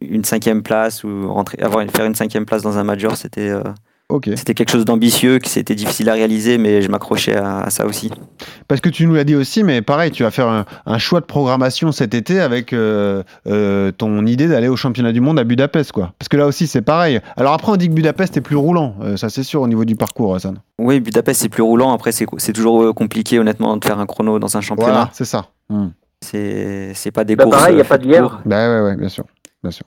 [0.00, 3.50] une cinquième place ou rentrer, avoir faire une cinquième place dans un major, c'était
[4.36, 7.86] c'était quelque chose d'ambitieux, que c'était difficile à réaliser, mais je m'accrochais à, à ça
[7.86, 8.10] aussi.
[8.68, 11.20] Parce que tu nous l'as dit aussi, mais pareil, tu vas faire un, un choix
[11.20, 15.44] de programmation cet été avec euh, euh, ton idée d'aller au championnat du monde à
[15.44, 16.12] Budapest, quoi.
[16.18, 17.20] Parce que là aussi, c'est pareil.
[17.36, 19.84] Alors après, on dit que Budapest est plus roulant, euh, ça c'est sûr au niveau
[19.84, 20.58] du parcours, Hassan.
[20.78, 21.92] Oui, Budapest c'est plus roulant.
[21.92, 24.92] Après c'est c'est toujours compliqué honnêtement de faire un chrono dans un championnat.
[24.92, 25.46] Voilà, c'est ça.
[25.70, 25.88] Hmm.
[26.20, 27.56] C'est c'est pas des Bah, courses.
[27.56, 28.40] pareil, y a euh, pas de lièvre.
[28.44, 29.24] Bah ouais, ouais, bien sûr,
[29.62, 29.84] bien sûr.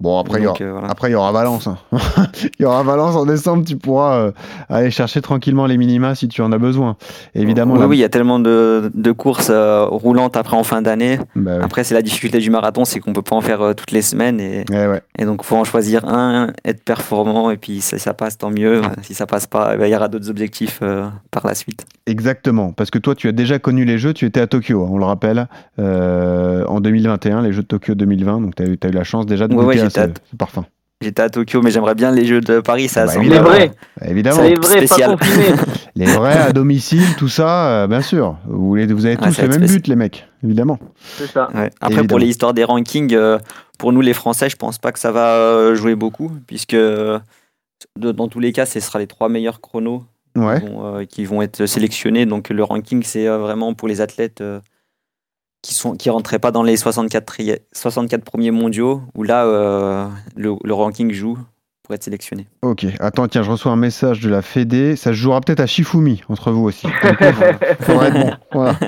[0.00, 0.88] Bon, après, il y aura, Donc, euh, voilà.
[0.88, 1.66] Après, il y aura Valence.
[1.66, 1.78] hein.
[2.58, 3.64] il y aura Valence en décembre.
[3.66, 4.32] Tu pourras euh,
[4.68, 6.96] aller chercher tranquillement les minima si tu en as besoin.
[7.34, 7.74] Évidemment.
[7.74, 10.82] Oui, là- oui, il y a tellement de, de courses euh, roulantes après en fin
[10.82, 11.18] d'année.
[11.36, 11.58] Bah.
[11.62, 14.40] Après, c'est la difficulté du marathon, c'est qu'on peut pas en faire toutes les semaines
[14.40, 15.02] et, Ouais, ouais.
[15.18, 18.82] et donc faut en choisir un, être performant et puis si ça passe, tant mieux.
[19.02, 21.86] Si ça passe pas, eh ben, il y aura d'autres objectifs euh, par la suite.
[22.06, 22.72] Exactement.
[22.72, 24.12] Parce que toi, tu as déjà connu les Jeux.
[24.14, 25.46] Tu étais à Tokyo, hein, on le rappelle,
[25.78, 28.40] euh, en 2021, les Jeux de Tokyo 2020.
[28.40, 30.64] Donc, tu as, t'as eu la chance déjà de Ouais, j'étais à- ce parfum.
[31.00, 33.48] J'étais à Tokyo, mais j'aimerais bien les Jeux de Paris, ça Bah, semble- Les évidemment.
[33.50, 33.70] vrais,
[34.04, 34.42] Évidemment.
[34.42, 35.16] les vrais, pas.
[35.94, 38.36] Les vrais à domicile, tout ça, euh, bien sûr.
[38.46, 40.78] Vous, avez tous le même but, les mecs, évidemment.
[41.16, 41.48] C'est ça.
[41.54, 41.70] Ouais.
[41.80, 42.08] Après, Évidemment.
[42.08, 43.38] pour les histoires des rankings, euh,
[43.78, 47.18] pour nous les Français, je pense pas que ça va euh, jouer beaucoup, puisque euh,
[47.96, 50.04] de- dans tous les cas, ce sera les trois meilleurs chronos
[50.36, 50.60] Ouais.
[50.60, 52.26] qui, vont, euh, qui vont être sélectionnés.
[52.26, 54.58] Donc le ranking, c'est euh, vraiment pour les athlètes euh,
[55.62, 60.06] qui sont qui rentraient pas dans les 64, tri- 64 premiers mondiaux, où là, euh,
[60.36, 61.38] le, le ranking joue
[61.82, 62.46] pour être sélectionné.
[62.60, 64.94] Ok, attends, tiens, je reçois un message de la Fédé.
[64.94, 66.86] Ça se jouera peut-être à Shifumi entre vous aussi.
[67.80, 68.30] Faudrait être bon.
[68.52, 68.78] Voilà.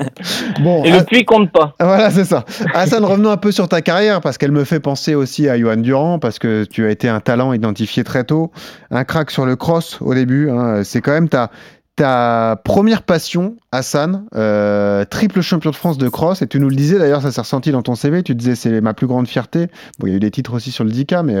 [0.61, 1.73] Bon, Et ah, le puits compte pas.
[1.79, 2.45] voilà, c'est ça.
[2.75, 5.77] Hassan, revenons un peu sur ta carrière parce qu'elle me fait penser aussi à Johan
[5.77, 8.51] Durand parce que tu as été un talent identifié très tôt,
[8.91, 10.51] un crack sur le cross au début.
[10.51, 10.83] hein.
[10.83, 11.49] C'est quand même ta,
[11.95, 16.41] ta première passion, Hassan, euh, triple champion de France de cross.
[16.41, 18.23] Et tu nous le disais d'ailleurs, ça s'est ressenti dans ton CV.
[18.23, 19.67] Tu disais c'est ma plus grande fierté.
[19.99, 21.35] Bon, il y a eu des titres aussi sur le 10K, mais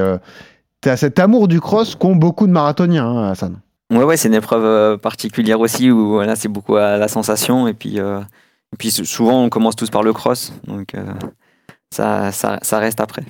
[0.81, 3.59] tu as cet amour du cross qu'ont beaucoup de marathoniens, hein, Hassan.
[3.91, 7.67] Ouais, ouais, c'est une épreuve euh, particulière aussi où voilà, c'est beaucoup à la sensation.
[7.67, 8.19] Et puis, euh,
[8.73, 10.53] et puis sou- souvent, on commence tous par le cross.
[10.65, 11.03] Donc, euh,
[11.93, 13.23] ça, ça, ça reste après.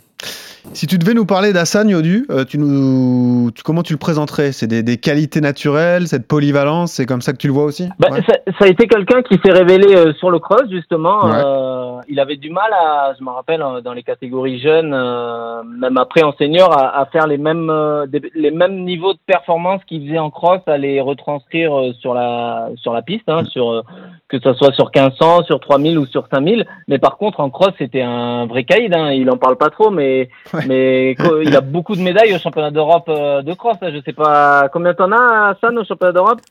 [0.73, 4.51] Si tu devais nous parler d'Hassan Yodu, euh, tu nous, tu- comment tu le présenterais?
[4.51, 7.89] C'est des, des qualités naturelles, cette polyvalence, c'est comme ça que tu le vois aussi?
[7.99, 8.21] Bah, Ouais.
[8.27, 11.25] ça, ça a été quelqu'un qui s'est révélé euh, sur le cross justement.
[11.25, 11.31] Ouais.
[11.43, 15.63] Euh, il avait du mal à, je me rappelle, euh, dans les catégories jeunes, euh,
[15.63, 19.19] même après en senior, à, à faire les mêmes euh, des- les mêmes niveaux de
[19.25, 23.45] performance qu'il faisait en cross, à les retranscrire euh, sur la sur la piste, hein,
[23.45, 23.81] sur euh,
[24.29, 26.65] que ce soit sur 1500, sur 3000 ou sur 5000.
[26.87, 28.93] Mais par contre en cross, c'était un vrai caïd.
[28.95, 30.65] Hein, il en parle pas trop, mais Ouais.
[30.67, 33.77] mais il a beaucoup de médailles au championnat d'Europe euh, de cross.
[33.81, 36.41] Je sais pas combien t'en as, Hassan, au championnat d'Europe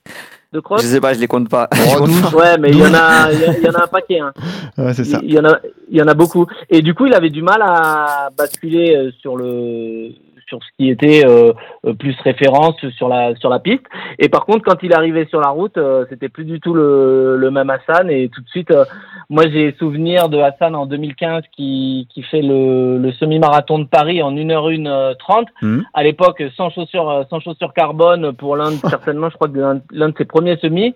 [0.52, 0.82] de cross?
[0.82, 1.68] Je sais pas, je les compte pas.
[2.00, 2.06] Oh.
[2.36, 4.20] Ouais, mais il y en a, il y, a- il y en a un paquet.
[4.20, 4.32] Hein.
[4.78, 5.20] Ouais, c'est ça.
[5.22, 5.58] Il y en a,
[5.90, 6.46] il y en a beaucoup.
[6.70, 10.08] Et du coup, il avait du mal à basculer euh, sur le,
[10.50, 11.52] sur ce qui était euh,
[11.86, 13.86] euh, plus référence sur la, sur la piste.
[14.18, 17.36] Et par contre, quand il arrivait sur la route, euh, c'était plus du tout le,
[17.38, 18.10] le même Hassan.
[18.10, 18.84] Et tout de suite, euh,
[19.30, 24.22] moi, j'ai souvenir de Hassan en 2015 qui, qui fait le, le semi-marathon de Paris
[24.22, 25.84] en 1h1 30 Mhm.
[25.94, 29.58] à l'époque sans chaussures euh, sans chaussures carbone pour l'un certainement je crois que
[29.92, 30.94] l'un de ses premiers semis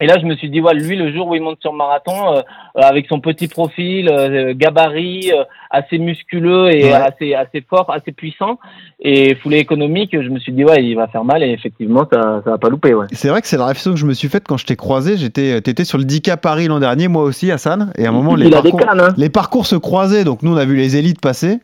[0.00, 2.12] et là je me suis dit ouais lui le jour où il monte sur marathon
[2.34, 2.40] euh,
[2.76, 6.92] euh, avec son petit profil euh, gabarit euh, assez musculeux et Ouais.
[6.92, 8.58] assez assez fort assez puissant
[9.00, 12.40] et foulée économique je me suis dit ouais il va faire mal et effectivement ça
[12.44, 14.28] ça va pas louper ouais C'est vrai que c'est la réflexion que je me suis
[14.28, 15.16] faite quand je t'ai croisé.
[15.16, 17.92] J'étais, étais sur le 10K Paris l'an dernier, moi aussi, Hassan.
[17.96, 19.14] Et à un moment, les parcours, cannes hein.
[19.16, 20.24] les parcours se croisaient.
[20.24, 21.58] Donc nous, on a vu les élites passer.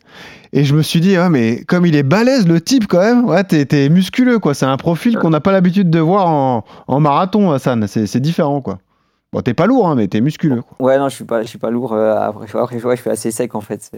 [0.53, 3.25] Et je me suis dit, ouais, mais comme il est balèze, le type, quand même,
[3.25, 4.53] ouais, t'es, musculeux, quoi.
[4.53, 6.27] C'est un profil qu'on n'a pas l'habitude de voir
[6.87, 7.85] en, marathon, Hassan.
[7.87, 8.79] C'est, différent, quoi.
[9.33, 10.87] Bon, t'es pas lourd, hein, mais t'es musculeux, quoi.
[10.87, 11.93] Ouais, non, je suis pas, je suis pas lourd.
[11.93, 13.91] euh, après, après, ouais, je suis assez sec en fait.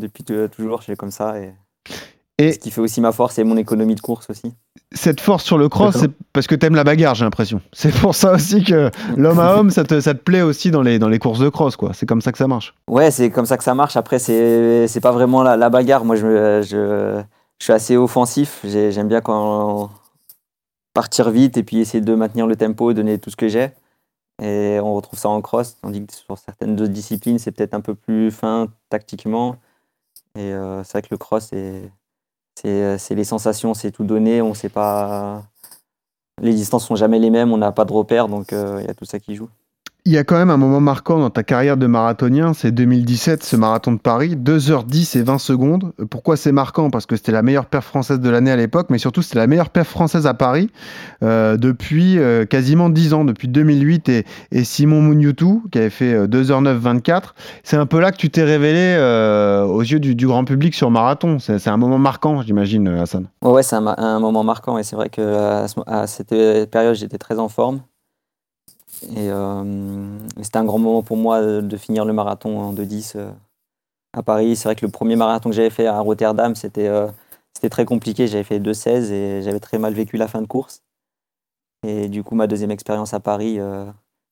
[0.00, 1.38] Depuis t- toujours, je suis comme ça.
[1.38, 1.52] Et...
[2.38, 4.52] Et- Ce qui fait aussi ma force, c'est mon économie de course aussi.
[4.92, 7.60] Cette force sur le cross, c'est parce que t'aimes la bagarre, j'ai l'impression.
[7.72, 10.82] C'est pour ça aussi que l'homme à homme, ça te, ça te plaît aussi dans
[10.82, 11.92] les, dans les courses de cross, quoi.
[11.94, 12.74] C'est comme ça que ça marche.
[12.88, 13.96] Ouais, c'est comme ça que ça marche.
[13.96, 16.04] Après, c'est c'est pas vraiment la, la bagarre.
[16.04, 17.22] Moi, je, me- je,
[17.60, 18.60] je suis assez offensif.
[18.64, 19.90] J'ai- J'aime bien quand
[20.92, 23.70] partir vite et puis essayer de maintenir le tempo, donner tout ce que j'ai.
[24.42, 27.80] Et on retrouve ça en cross, tandis que sur certaines autres disciplines, c'est peut-être un
[27.80, 29.56] peu plus fin tactiquement.
[30.36, 31.90] Et euh, c'est vrai que le cross, c'est
[32.54, 34.42] c'est c'est les sensations, c'est tout donné.
[34.42, 35.42] On sait pas.
[36.42, 38.90] Les distances sont jamais les mêmes, on n'a pas de repères, donc euh, il y
[38.90, 39.48] a tout ça qui joue.
[40.06, 43.42] Il y a quand même un moment marquant dans ta carrière de marathonien, c'est 2017,
[43.42, 45.94] ce marathon de Paris, 2h10 et 20 secondes.
[46.10, 46.90] Pourquoi c'est marquant?
[46.90, 49.46] Parce que c'était la meilleure perf française de l'année à l'époque, mais surtout c'était la
[49.46, 50.68] meilleure perf française à Paris
[51.22, 54.24] euh, depuis euh, quasiment 10 ans, depuis 2008 et,
[54.62, 57.34] Simon Mounioutou qui avait fait euh, 2h09 24.
[57.62, 60.90] C'est un peu là que tu t'es révélé euh, aux yeux du, grand public sur
[60.90, 61.38] marathon.
[61.38, 63.28] C'est un moment marquant, j'imagine, Hassan.
[63.40, 66.94] Ouais, c'est un, moment marquant et c'est vrai que à, ce- à cette euh, période,
[66.94, 67.80] j'étais très en forme.
[69.10, 73.30] Et euh, c'était un grand moment pour moi de, finir le marathon en 2-10 euh,
[74.12, 74.56] à Paris.
[74.56, 77.08] C'est vrai que le premier marathon que j'avais fait à Rotterdam, c'était euh,
[77.70, 78.26] très compliqué.
[78.26, 80.82] J'avais fait 2-16 et j'avais très mal vécu la fin de course.
[81.86, 83.58] Et du coup, ma deuxième expérience à Paris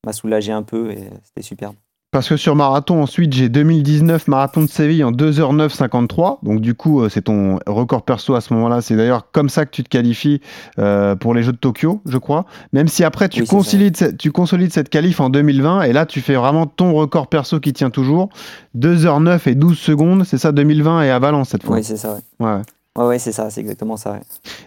[0.06, 1.74] m'a soulagé un peu et c'était superbe.
[2.12, 6.40] Parce que sur marathon, ensuite, j'ai 2019 marathon de Séville en 2h09 53.
[6.42, 8.83] Donc, du coup, euh, c'est ton record perso à ce moment-là.
[8.83, 10.42] C'est d'ailleurs comme ça que tu te qualifies
[10.79, 12.44] euh, pour les Jeux de Tokyo, je crois.
[12.75, 15.85] Même si après, tu, Oui, consolides, cette- tu consolides cette qualif en 2020.
[15.85, 18.29] Et là, tu fais vraiment ton record perso qui tient toujours.
[18.75, 20.25] 2h09 et 12 secondes.
[20.27, 21.77] C'est ça, 2020 et à Valence cette fois.
[21.77, 22.18] Oui, c'est ça.
[22.40, 22.61] Ouais, Ouais.
[22.98, 24.12] Ouais, ouais, c'est ça, c'est exactement ça.
[24.12, 24.20] ouais.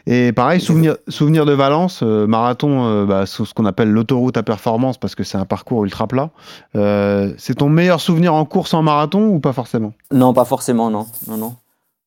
[0.08, 4.38] Et pareil, souvenir, souvenir de Valence, euh, marathon, euh, bah, sur ce qu'on appelle l'autoroute
[4.38, 6.30] à performance parce que c'est un parcours ultra plat.
[6.76, 9.94] Euh, c'est ton meilleur souvenir en course en marathon ou pas forcément?
[10.12, 11.08] Non, pas forcément, non.
[11.28, 11.56] non, non.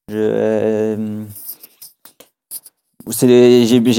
[0.08, 0.96] J'ai,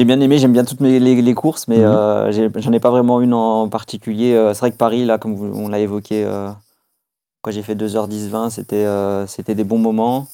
[0.06, 2.52] bien aimé, j'aime bien toutes mes, les, les courses, mais Mhm.
[2.58, 4.34] j'en ai pas vraiment une en particulier.
[4.54, 6.26] C'est vrai que Paris, là, comme on l'a évoqué,
[7.42, 10.28] quand j'ai fait 2h10-20, c'était, euh, c'était des bons moments.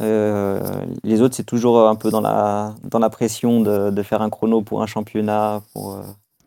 [0.00, 0.60] Euh,
[1.02, 4.30] les autres, c'est toujours un peu dans la, dans la pression de, de faire un
[4.30, 6.02] chrono pour un championnat, pour, euh,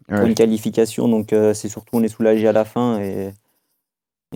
[0.07, 0.27] pour Ouais.
[0.27, 1.07] une qualification.
[1.07, 3.33] Donc, euh, c'est surtout, on est soulagé à la fin et,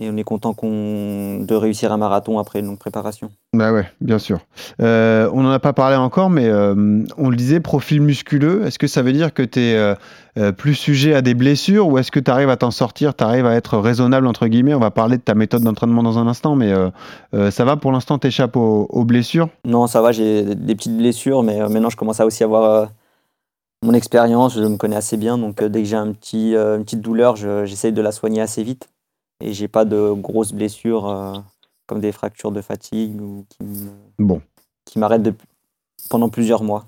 [0.00, 3.30] Et on est content qu'on, de réussir un marathon après une longue préparation.
[3.54, 4.38] Bah ouais, bien sûr.
[4.80, 8.78] Euh, on n'en a pas parlé encore, mais euh, on le disait, profil musculeux, est-ce
[8.78, 9.94] que ça veut dire que tu es
[10.56, 13.44] plus sujet à des blessures ou est-ce que tu arrives à t'en sortir, tu arrives
[13.44, 14.72] à être raisonnable, entre guillemets?
[14.72, 17.76] On va parler de ta méthode d'entraînement dans un instant, mais euh, ça va?
[17.76, 19.50] Pour l'instant, t'échappes aux, aux blessures?
[19.66, 22.88] Non, ça va, j'ai des petites blessures, mais maintenant je commence à aussi avoir
[23.84, 27.02] mon expérience, je me connais assez bien, donc dès que j'ai un petit, une petite
[27.02, 28.88] douleur, je- j'essaye de la soigner assez vite.
[29.44, 31.32] Et j'ai pas de grosses blessures euh,
[31.86, 34.40] comme des fractures de fatigue ou qui me- Bon.
[34.84, 35.34] qui m'arrêtent de-
[36.08, 36.84] pendant plusieurs mois.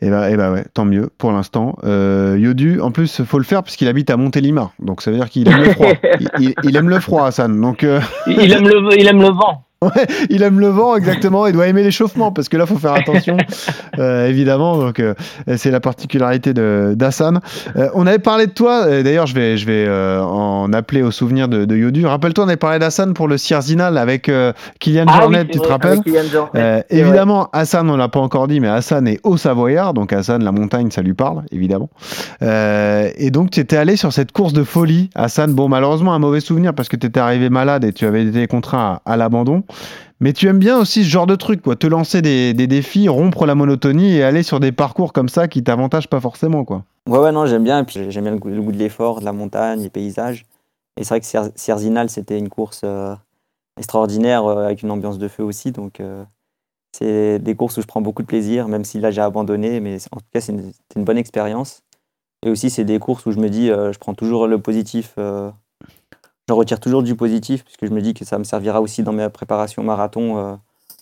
[0.00, 1.76] Et bah, eh bah ouais, tant mieux pour l'instant.
[1.84, 5.28] Euh, Yodu, en plus, faut le faire puisqu'il habite à Montélimar, donc ça veut dire
[5.28, 5.88] qu'il aime le froid.
[6.20, 7.60] il, il- il aime le froid, Hassan.
[7.60, 9.64] Donc euh, Il il aime le, il aime le vent.
[10.30, 11.46] Il aime le vent exactement.
[11.46, 13.36] Il doit aimer l'échauffement parce que là, faut faire attention,
[13.98, 14.76] euh, évidemment.
[14.76, 15.14] Donc euh,
[15.56, 17.40] c'est la particularité de d'Hassan.
[17.76, 18.86] Euh, on avait parlé de toi.
[18.86, 22.04] euh, D'ailleurs, je vais je vais euh, en appeler au souvenir de, de Yodu.
[22.06, 25.44] Rappelle-toi, on avait parlé d'Hassan pour le Sierzinal avec euh, Kylian Ah Jornet.
[25.46, 26.00] tu te vrai, rappelles.
[26.56, 30.42] Euh, évidemment, Hassan, on l'a pas encore dit, mais Hassan est haut savoyard, donc Hassan,
[30.42, 31.88] la montagne, ça lui parle, évidemment.
[32.42, 35.52] Euh, et donc, tu étais allé sur cette course de folie, Hassan.
[35.52, 38.46] Bon, malheureusement, un mauvais souvenir parce que tu étais arrivé malade et tu avais été
[38.48, 39.62] contraint à, à l'abandon.
[40.20, 41.76] Mais tu aimes bien aussi ce genre de truc, quoi.
[41.76, 45.62] Te lancer des, défis, rompre la monotonie et aller sur des parcours comme ça qui
[45.62, 46.84] t'avantagent pas forcément, quoi.
[47.08, 47.84] Ouais, ouais, non, j'aime bien.
[47.84, 50.44] Puis j'aime bien le goût, de l'effort, de la montagne, les paysages.
[50.96, 53.14] Et c'est vrai que Sierzinal, c'était une course euh,
[53.76, 55.70] extraordinaire euh, avec une ambiance de feu aussi.
[55.70, 56.24] Donc, euh,
[56.90, 59.78] c'est des courses où je prends beaucoup de plaisir, même si là j'ai abandonné.
[59.78, 61.82] Mais en tout cas, c'est une, bonne expérience.
[62.44, 65.14] Et aussi, c'est des courses où je me dis, je prends toujours le positif.
[66.50, 69.02] Euh, je retire toujours du positif, puisque je me dis que ça me servira aussi
[69.02, 70.38] dans ma préparation marathon.
[70.38, 70.54] euh,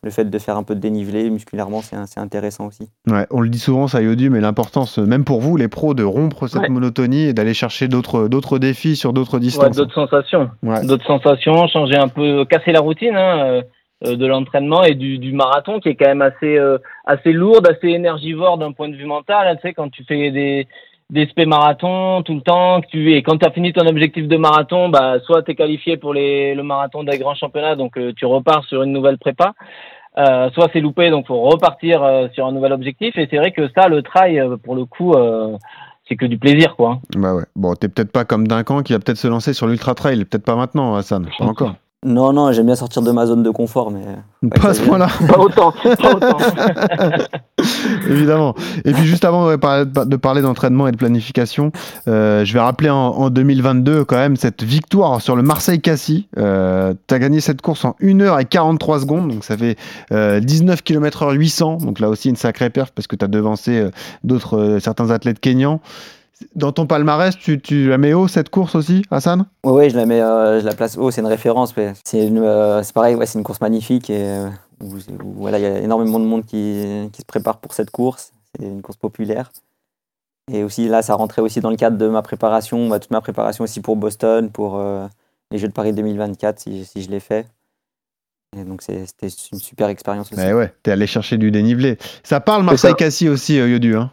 [0.02, 2.90] le fait de faire un peu de dénivelé musculairement, c'est intéressant aussi.
[3.10, 6.04] Ouais, on le dit souvent, ça, Yodu, mais l'importance, même pour vous, les pros, de
[6.04, 6.68] rompre cette Ouais.
[6.68, 9.74] monotonie et d'aller chercher d'autres d'autres défis sur d'autres Ouais, distances.
[9.74, 10.50] d'autres sensations.
[10.62, 10.84] Ouais.
[10.84, 13.62] D'autres sensations, changer un peu, casser la routine hein, euh,
[14.06, 17.66] euh, de l'entraînement et du, du marathon qui est quand même assez, euh, assez lourde,
[17.66, 19.48] assez énergivore d'un point de vue mental.
[19.48, 20.68] hein, tu sais, quand tu fais des,
[21.10, 24.26] des spé marathons tout le temps, que tu, et quand tu as fini ton objectif
[24.26, 27.96] de marathon, bah, soit tu es qualifié pour les, le marathon des grands championnats, donc
[27.96, 29.54] euh, tu repars sur une nouvelle prépa.
[30.18, 33.16] Euh, soit c'est loupé, donc faut repartir euh, sur un nouvel objectif.
[33.18, 35.56] Et c'est vrai que ça, le trail, euh, pour le coup, euh,
[36.08, 37.00] c'est que du plaisir, quoi.
[37.14, 37.44] Bah ouais.
[37.54, 40.24] Bon, t'es peut-être pas comme Duncan qui va peut-être se lancer sur l'ultra trail.
[40.24, 41.28] Peut-être pas maintenant, Hassan.
[41.38, 41.74] Pas encore.
[42.06, 45.08] Non, non, j'aime bien sortir de ma zone de confort, mais Pas à ce point-là,
[45.28, 46.38] Pas autant, pas autant.
[48.08, 48.54] évidemment.
[48.84, 51.72] Et puis juste avant de parler- de parler d'entraînement et de planification,
[52.06, 56.28] euh, je vais rappeler en, en 2022 quand même cette victoire sur le Marseille-Cassis.
[56.38, 59.76] Euh, T'as gagné cette course en 1h et 43 secondes, donc ça fait
[60.12, 61.78] euh, 19 km h 800.
[61.78, 63.90] Donc là aussi une sacrée perf parce que t'as devancé euh,
[64.24, 65.80] d'autres euh, certains athlètes kényans.
[66.54, 69.46] Dans ton palmarès, tu, tu la mets haut cette course aussi, Hassan?
[69.64, 71.74] Oui, ouais, je la mets, euh, je la place haut, c'est une référence.
[71.76, 71.94] ouais.
[72.04, 74.48] C'est une, euh, c'est pareil, ouais, c'est une course magnifique et euh,
[74.82, 77.90] où, où, voilà, il y a énormément de monde qui, qui se prépare pour cette
[77.90, 78.32] course.
[78.58, 79.50] C'est une course populaire.
[80.52, 83.20] Et aussi là, ça rentrait aussi dans le cadre de ma préparation, bah, toute ma
[83.20, 84.80] préparation aussi pour Boston, pour
[85.50, 87.46] les Jeux de Paris 2024, si, si je l'ai fait.
[88.56, 90.40] Et donc c'était une super expérience aussi.
[90.46, 91.98] Eh ouais, t'es allé chercher du dénivelé.
[92.22, 93.96] Ça parle Marseille-Cassis aussi, Yodu.
[93.96, 94.10] Hein?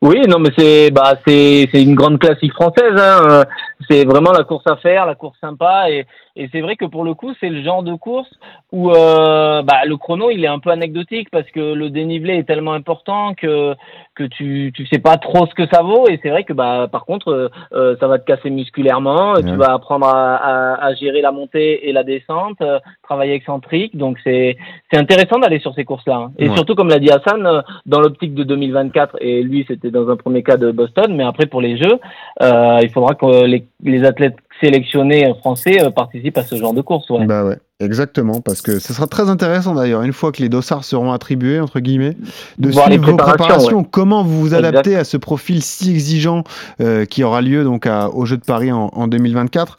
[0.00, 2.94] Oui, non, mais c'est bah c'est c'est une grande classique française.
[2.96, 3.26] Hein.
[3.28, 3.44] Euh,
[3.88, 6.06] C'est vraiment la course à faire, la course sympa, et
[6.38, 8.30] et c'est vrai que pour le coup, c'est le genre de course
[8.72, 12.44] où euh, bah le chrono il est un peu anecdotique parce que le dénivelé est
[12.44, 13.74] tellement important que
[14.14, 16.88] que tu tu sais pas trop ce que ça vaut, et c'est vrai que bah
[16.90, 19.42] par contre euh, euh, ça va te casser musculairement, Ouais.
[19.42, 23.96] tu vas apprendre à, à, à gérer la montée et la descente, euh, travailler excentrique,
[23.96, 24.56] donc c'est
[24.90, 26.16] c'est intéressant d'aller sur ces courses-là.
[26.16, 26.32] hein.
[26.38, 26.54] Et Ouais.
[26.54, 30.16] surtout comme l'a dit Hassan, euh, dans l'optique de 2024, et lui c'était dans un
[30.16, 31.98] premier cas de Boston, mais après pour les Jeux,
[32.42, 36.80] euh, il faudra que les, les athlètes sélectionnés français euh, participent à ce genre de
[36.82, 37.08] course.
[37.10, 37.24] Ouais.
[37.26, 40.84] Bah ouais, exactement, parce que ce sera très intéressant d'ailleurs, une fois que les dossards
[40.84, 42.16] seront attribués, entre guillemets,
[42.58, 44.64] de Voir suivre vos préparations, comment vous vous Exact.
[44.64, 46.44] adaptez à ce profil si exigeant
[46.80, 49.76] euh, qui aura lieu donc à- aux Jeux de Paris en, en 2024.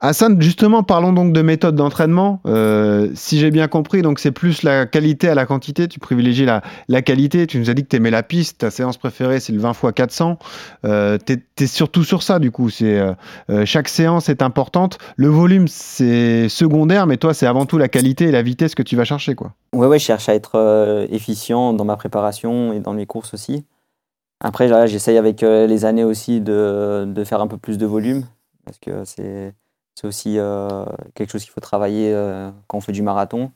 [0.00, 2.40] Hassan, justement, parlons donc de méthode d'entraînement.
[2.46, 5.88] Euh, si j'ai bien compris, donc c'est plus la qualité à la quantité.
[5.88, 7.48] Tu privilégies la, la qualité.
[7.48, 8.58] Tu nous as dit que tu aimais la piste.
[8.58, 10.38] Ta séance préférée, c'est le 20 x 400.
[10.84, 12.70] Euh, tu es, surtout sur ça, du coup.
[12.70, 13.12] C'est euh,
[13.50, 14.98] euh, chaque séance est importante.
[15.16, 18.84] Le volume, c'est secondaire, mais toi, c'est avant tout la qualité et la vitesse que
[18.84, 19.54] tu vas chercher, quoi.
[19.74, 23.64] Ouais, ouais, je cherche à être efficient dans ma préparation et dans mes courses aussi.
[24.44, 28.24] Après, j'essaye avec les années aussi de, de faire un peu plus de volume,
[28.64, 29.54] parce que c'est
[30.00, 30.84] c'est aussi euh,
[31.14, 33.50] quelque chose qu'il faut travailler euh, quand on fait du marathon.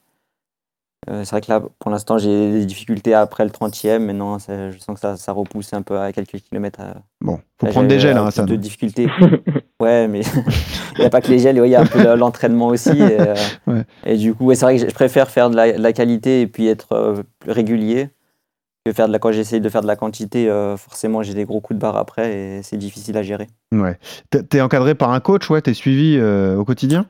[1.11, 4.39] Euh, c'est vrai que là, pour l'instant, j'ai des difficultés après le 30e, mais non,
[4.39, 6.81] ça- je sens que ça, ça repousse un peu à quelques kilomètres.
[7.21, 8.47] Bon, faut Là, prendre des gels, hein, plus Hassan.
[8.47, 9.07] de difficultés.
[9.81, 10.21] ouais, mais
[10.97, 12.91] il n'y a pas que les gels, ouais, il y a un peu l'entraînement aussi.
[12.91, 13.35] Et, euh,
[13.67, 13.85] Ouais.
[14.05, 16.41] et du coup, ouais, c'est vrai que je préfère faire de la, de la qualité
[16.43, 18.11] et puis être euh, plus régulier
[18.91, 20.49] faire de la, quand j'essaye de faire de la quantité.
[20.49, 23.47] euh, forcément, j'ai des gros coups de barre après et c'est difficile à gérer.
[23.73, 23.97] Ouais.
[24.49, 27.07] T'es- encadré par un coach, ouais, t'es suivi euh, au quotidien?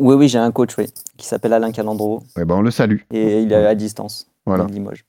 [0.00, 0.86] Oui, oui, j'ai un coach oui,
[1.18, 3.00] qui s'appelle Alain Calandro Ouais, bah on le salue.
[3.12, 4.28] et il est à distance.
[4.46, 4.64] Voilà.
[4.64, 5.04] de Limoges.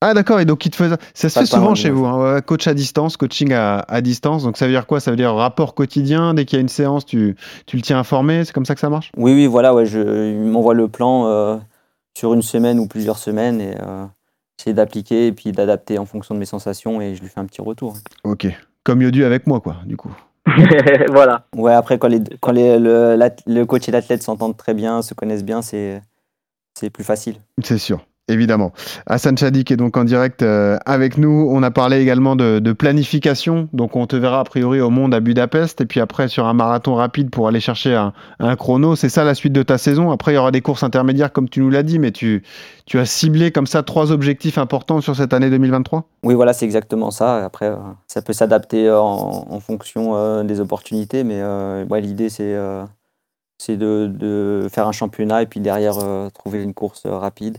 [0.00, 0.94] Ah d'accord, et donc il te faisait...
[1.14, 4.44] Ça se Pas fait souvent chez vous, hein, coach à distance, coaching à, à distance.
[4.44, 5.00] Donc ça veut dire quoi?
[5.00, 7.34] Ça veut dire rapport quotidien, dès qu'il y a une séance, tu,
[7.64, 9.10] tu le tiens informé, c'est comme ça que ça marche?
[9.16, 11.56] Oui, oui, voilà, ouais, je, il m'envoie le plan euh,
[12.16, 13.74] sur une semaine ou plusieurs semaines et
[14.58, 17.46] j'essaie d'appliquer et puis d'adapter en fonction de mes sensations et je lui fais un
[17.46, 17.96] petit retour.
[18.24, 18.46] Ok.
[18.84, 20.14] Comme Yodu avec moi, quoi, du coup.
[21.08, 21.46] voilà.
[21.54, 25.12] Ouais, après, quand, les, quand les- le, le coach et l'athlète s'entendent très bien, se
[25.14, 26.00] connaissent bien, c'est,
[26.78, 27.36] c'est plus facile.
[27.62, 28.06] C'est sûr.
[28.28, 28.72] Évidemment.
[29.06, 31.48] Hassan Chadik est donc en direct euh, avec nous.
[31.50, 33.68] On a parlé également de, planification.
[33.72, 36.52] Donc on te verra a priori au monde à Budapest et puis après sur un
[36.52, 38.96] marathon rapide pour aller chercher un, chrono.
[38.96, 40.10] C'est ça la suite de ta saison.
[40.10, 42.42] Après il y aura des courses intermédiaires comme tu nous l'as dit, mais tu,
[42.84, 46.64] tu as ciblé comme ça trois objectifs importants sur cette année 2023 Oui, voilà, c'est
[46.64, 47.44] exactement ça.
[47.44, 47.76] Après, euh,
[48.08, 52.84] ça peut s'adapter en, en fonction euh, des opportunités, mais euh, l'idée, c'est, euh,
[53.58, 57.58] c'est de, de faire un championnat et puis derrière euh, trouver une course euh, rapide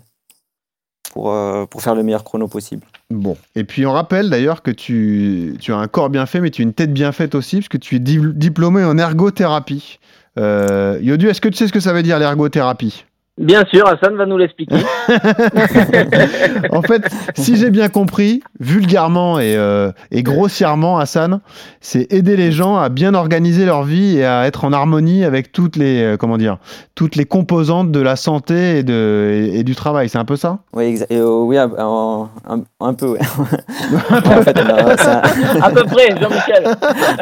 [1.17, 2.83] pour, euh, pour faire le meilleur chrono possible.
[3.09, 3.35] Bon.
[3.55, 6.61] Et puis on rappelle d'ailleurs que tu, tu as un corps bien fait, mais tu
[6.61, 9.97] as une tête bien faite aussi, parce que tu es di- diplômé en ergothérapie.
[10.37, 13.03] Euh, Yodu, est-ce que tu sais ce que ça veut dire l'ergothérapie?
[13.37, 14.75] Bien sûr, Hassan va nous l'expliquer.
[16.71, 17.03] En fait,
[17.35, 21.39] si j'ai bien compris, vulgairement et, euh, et grossièrement, Hassan,
[21.79, 25.51] c'est aider les gens à bien organiser leur vie et à être en harmonie avec
[25.51, 26.57] toutes les, euh, comment dire,
[26.95, 30.09] toutes les composantes de la santé et, de, et, et du travail.
[30.09, 30.59] C'est un peu ça?
[30.73, 33.19] Oui, euh, oui un, un- un- un peu, ouais.
[34.11, 34.57] en fait,
[35.61, 36.67] à peu près, Jean-Michel.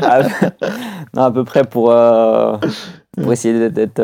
[0.02, 0.22] à,
[1.14, 2.56] non, à peu près pour, euh,
[3.22, 4.00] pour essayer d'être.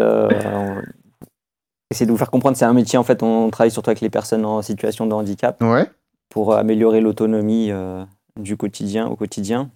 [1.91, 4.01] Euh, essayer de vous faire comprendre, c'est un métier, en fait, on travaille surtout avec
[4.01, 5.89] les personnes en situation de handicap Ouais.
[6.29, 8.03] pour améliorer l'autonomie euh,
[8.39, 9.69] du quotidien au quotidien.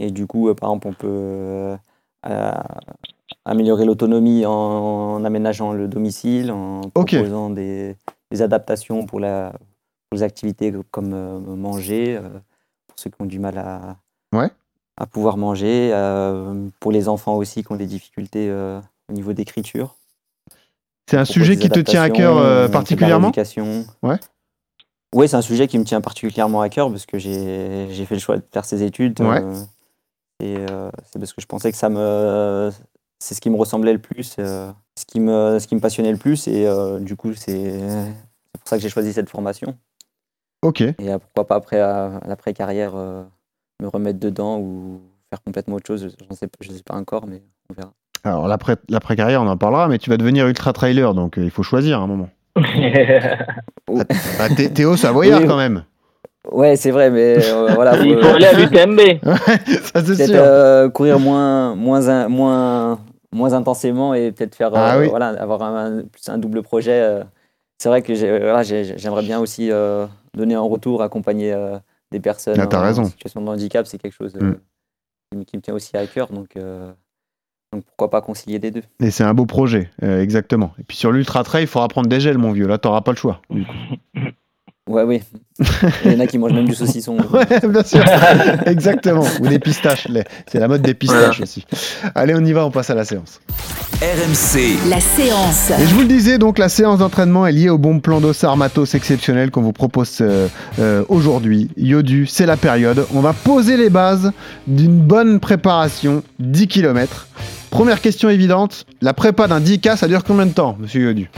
[0.00, 1.76] Et du coup, euh, par exemple, on peut euh,
[2.26, 2.52] euh,
[3.44, 6.80] améliorer l'autonomie en, en aménageant le domicile, en
[7.20, 7.96] proposant des,
[8.30, 9.50] des adaptations pour, la,
[10.10, 12.28] pour les activités comme euh, manger, euh,
[12.88, 13.96] pour ceux qui ont du mal à,
[14.32, 14.50] Ouais.
[14.96, 19.32] à pouvoir manger, euh, pour les enfants aussi qui ont des difficultés euh, au niveau
[19.32, 19.94] d'écriture.
[21.10, 23.30] C'est un sujet qui te tient à cœur euh, la particulièrement.
[24.02, 24.18] Ouais.
[25.14, 28.20] Oui, c'est un sujet qui me tient particulièrement à cœur parce que j'ai fait le
[28.20, 29.20] choix de faire ces études.
[29.20, 29.42] Ouais.
[29.42, 29.62] euh,
[30.40, 32.70] et euh, c'est parce que je pensais que ça me.
[33.20, 36.10] C'est ce qui me ressemblait le plus, euh, ce, qui me, ce qui me passionnait
[36.12, 36.48] le plus.
[36.48, 37.80] Et euh, du coup, c'est
[38.52, 39.78] pour ça que j'ai choisi cette formation.
[40.62, 40.80] Ok.
[40.80, 43.22] Et euh, pourquoi pas après, à, à l'après-carrière, euh,
[43.80, 46.14] me remettre dedans ou faire complètement autre chose.
[46.18, 47.92] Je ne sais pas encore, mais on verra.
[48.24, 51.62] Alors l'après- l'après-carrière, on en parlera, mais tu vas devenir ultra-trailer, donc euh, il faut
[51.62, 52.28] choisir à un moment.
[53.86, 55.46] Bah, t'es- Théo Savoyard Oui.
[55.46, 55.84] quand même.
[56.50, 57.96] Ouais, c'est vrai, mais euh, voilà.
[57.98, 59.00] Il faut- aller à l'UTMB.
[59.24, 60.36] Ça c'est peut-être sûr.
[60.42, 62.98] euh, courir moins, moins, in- moins,
[63.32, 65.08] moins intensément et peut-être faire Ah euh, oui.
[65.08, 67.00] voilà, avoir un, plus un double projet.
[67.00, 67.24] euh.
[67.78, 71.76] C'est vrai que j'ai- voilà, j'aimerais bien aussi euh, donner un retour, accompagner euh,
[72.12, 73.04] des personnes Ah, t'as en, raison.
[73.04, 73.86] situation de handicap.
[73.86, 74.56] C'est quelque chose euh, Mm.
[75.32, 76.28] qui, me- qui me tient aussi à cœur.
[76.28, 76.90] Donc, euh,
[77.74, 78.82] donc pourquoi pas concilier les deux?
[79.00, 80.72] Et c'est un beau projet, euh, exactement.
[80.80, 82.66] Et puis sur l'ultra trail, il faudra prendre des gels, mon vieux.
[82.66, 83.40] Là, t'auras pas le choix.
[83.50, 83.72] du coup.
[84.86, 85.22] Ouais, oui.
[86.04, 87.16] Il y en a qui mangent même du saucisson.
[87.32, 88.04] Ouais, bien sûr.
[88.66, 89.24] Exactement.
[89.40, 90.06] Ou des pistaches.
[90.08, 91.64] les- C'est la mode des pistaches aussi.
[92.14, 93.40] Allez, on y va, on passe à la séance.
[94.02, 95.70] RMC, La séance.
[95.70, 98.58] Et je vous le disais, donc la séance d'entraînement est liée au bon plan d'ossard
[98.58, 101.70] matos exceptionnel qu'on vous propose euh, euh, aujourd'hui.
[101.78, 103.06] Yodu, c'est la période.
[103.14, 104.32] On va poser les bases
[104.66, 107.26] d'une bonne préparation, 10 km.
[107.74, 111.28] Première question évidente, la prépa d'un 10K, ça dure combien de temps, monsieur Yodu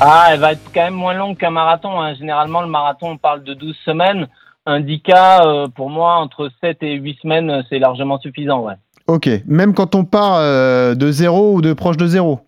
[0.00, 2.00] Ah, elle va être quand même moins longue qu'un marathon.
[2.00, 2.14] hein.
[2.14, 4.28] Généralement, le marathon, on parle de 12 semaines.
[4.64, 5.12] Un 10K,
[5.46, 8.60] euh, pour moi, entre 7 et 8 semaines, euh, c'est largement suffisant.
[8.60, 8.72] Ouais.
[9.08, 12.40] Ok, même quand on part euh, de zéro ou de proche de zéro?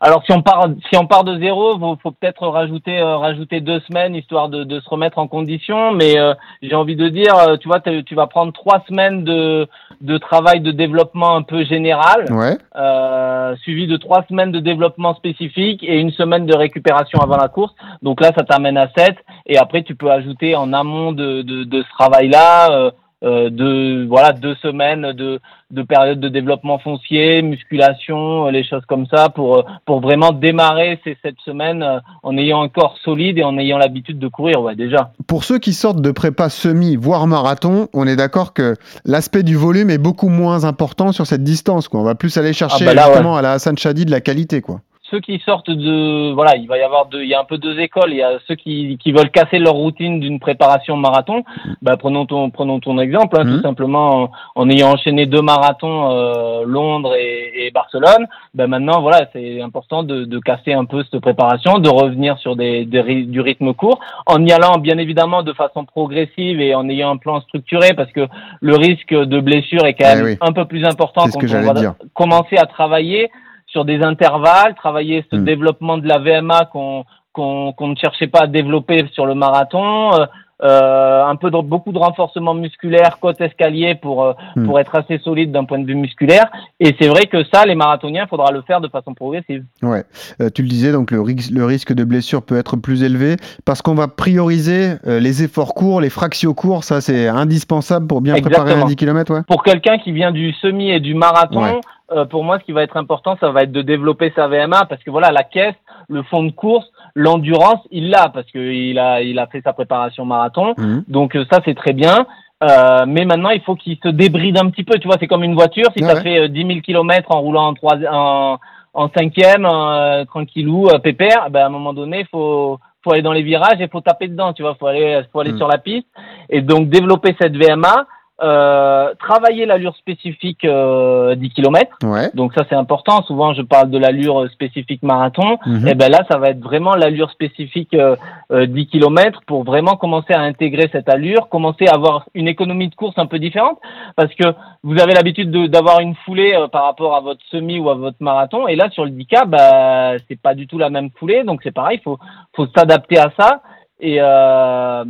[0.00, 3.60] Alors, si on part, si on part de zéro, faut, faut peut-être rajouter, euh, rajouter
[3.60, 5.92] deux semaines histoire de, de se remettre en condition.
[5.92, 9.68] Mais euh, j'ai envie de dire, euh, tu vois, tu vas prendre trois semaines de,
[10.00, 12.56] de travail de développement un peu général, Ouais.
[12.76, 17.48] euh, suivi de trois semaines de développement spécifique et une semaine de récupération avant la
[17.48, 17.74] course.
[18.02, 19.16] Donc là, ça t'amène à 7.
[19.46, 22.90] Et après, tu peux ajouter en amont de, de, de ce travail-là euh, euh,
[23.22, 25.40] de voilà deux semaines de,
[25.74, 30.32] de période de développement foncier, musculation, euh, les choses comme ça pour euh, pour vraiment
[30.32, 34.28] démarrer ces sept semaines euh, en ayant un corps solide et en ayant l'habitude de
[34.28, 35.12] courir ouais déjà.
[35.26, 39.56] Pour ceux qui sortent de prépa semi, voire marathon, on est d'accord que l'aspect du
[39.56, 41.88] volume est beaucoup moins important sur cette distance.
[41.88, 42.00] Quoi.
[42.00, 44.20] On va plus aller chercher Ah bah là, justement à la Hassan Chadi de la
[44.20, 44.60] qualité.
[44.60, 44.80] Quoi.
[45.10, 47.58] Ceux qui sortent de voilà, il va y avoir deux, il y a un peu
[47.58, 48.10] deux écoles.
[48.10, 51.44] Il y a ceux qui, qui veulent casser leur routine d'une préparation marathon.
[51.82, 53.56] Bah, prenons ton prenons ton exemple, hein, Mhm.
[53.56, 58.26] tout simplement en, en ayant enchaîné deux marathons euh, Londres et, et Barcelone.
[58.54, 62.56] Bah, maintenant voilà, c'est important de, de casser un peu cette préparation, de revenir sur
[62.56, 66.88] des, des du rythme court, en y allant bien évidemment de façon progressive et en
[66.88, 68.26] ayant un plan structuré, parce que
[68.60, 70.36] le risque de blessure est quand Eh même oui.
[70.40, 71.94] un peu plus important quand on va dire.
[72.14, 73.30] commencer à travailler
[73.74, 75.44] sur des intervalles, travailler ce Mm.
[75.44, 80.24] développement de la VMA qu'on qu'on ne cherchait pas à développer sur le marathon, euh,
[80.62, 84.66] euh, un peu de, beaucoup de renforcement musculaire, côte escalier pour euh, Mm.
[84.66, 86.44] pour être assez solide d'un point de vue musculaire.
[86.78, 89.64] Et c'est vrai que ça, les marathoniens, faudra le faire de façon progressive.
[89.82, 90.04] Ouais.
[90.40, 93.34] Euh, tu le disais, donc le, ris- le risque de blessure peut être plus élevé
[93.64, 96.84] parce qu'on va prioriser euh, les efforts courts, les fractions courts.
[96.84, 98.86] Ça, c'est indispensable pour bien préparer un Exactement.
[98.86, 99.34] 10 km.
[99.34, 99.42] Ouais.
[99.48, 101.80] Pour quelqu'un qui vient du semi et du marathon, Ouais.
[102.14, 104.84] Euh, pour moi, ce qui va être important, ça va être de développer sa VMA
[104.86, 105.74] parce que voilà, la caisse,
[106.08, 109.72] le fond de course, l'endurance, il l'a parce que il a il a fait sa
[109.72, 110.74] préparation marathon.
[110.78, 111.04] Mhm.
[111.08, 112.26] Donc euh, ça c'est très bien.
[112.62, 114.98] Euh, mais maintenant il faut qu'il se débride un petit peu.
[114.98, 115.86] Tu vois, c'est comme une voiture.
[115.96, 116.22] Si Ouais, tu as ouais.
[116.22, 118.58] fait euh, 10 000 kilomètres en roulant en trois en,
[118.94, 123.32] en cinquième, euh, tranquillou, pépère, ben à un moment donné il faut faut aller dans
[123.34, 124.52] les virages et faut taper dedans.
[124.54, 125.58] Tu vois, faut aller faut aller Mm.
[125.58, 126.06] sur la piste
[126.48, 128.06] et donc développer cette VMA.
[128.42, 131.96] Euh, travailler l'allure spécifique euh, 10 km.
[132.02, 132.30] Ouais.
[132.34, 133.22] Donc ça c'est important.
[133.22, 135.56] Souvent je parle de l'allure spécifique marathon.
[135.66, 135.86] Mhm.
[135.86, 138.16] Et ben là ça va être vraiment l'allure spécifique euh,
[138.50, 142.88] euh, 10 km pour vraiment commencer à intégrer cette allure, commencer à avoir une économie
[142.88, 143.78] de course un peu différente
[144.16, 147.78] parce que vous avez l'habitude de- d'avoir une foulée euh, par rapport à votre semi
[147.78, 150.90] ou à votre marathon et là sur le 10K bah c'est pas du tout la
[150.90, 152.18] même foulée donc c'est pareil, faut
[152.56, 153.60] faut s'adapter à ça.
[154.00, 155.04] Et, euh,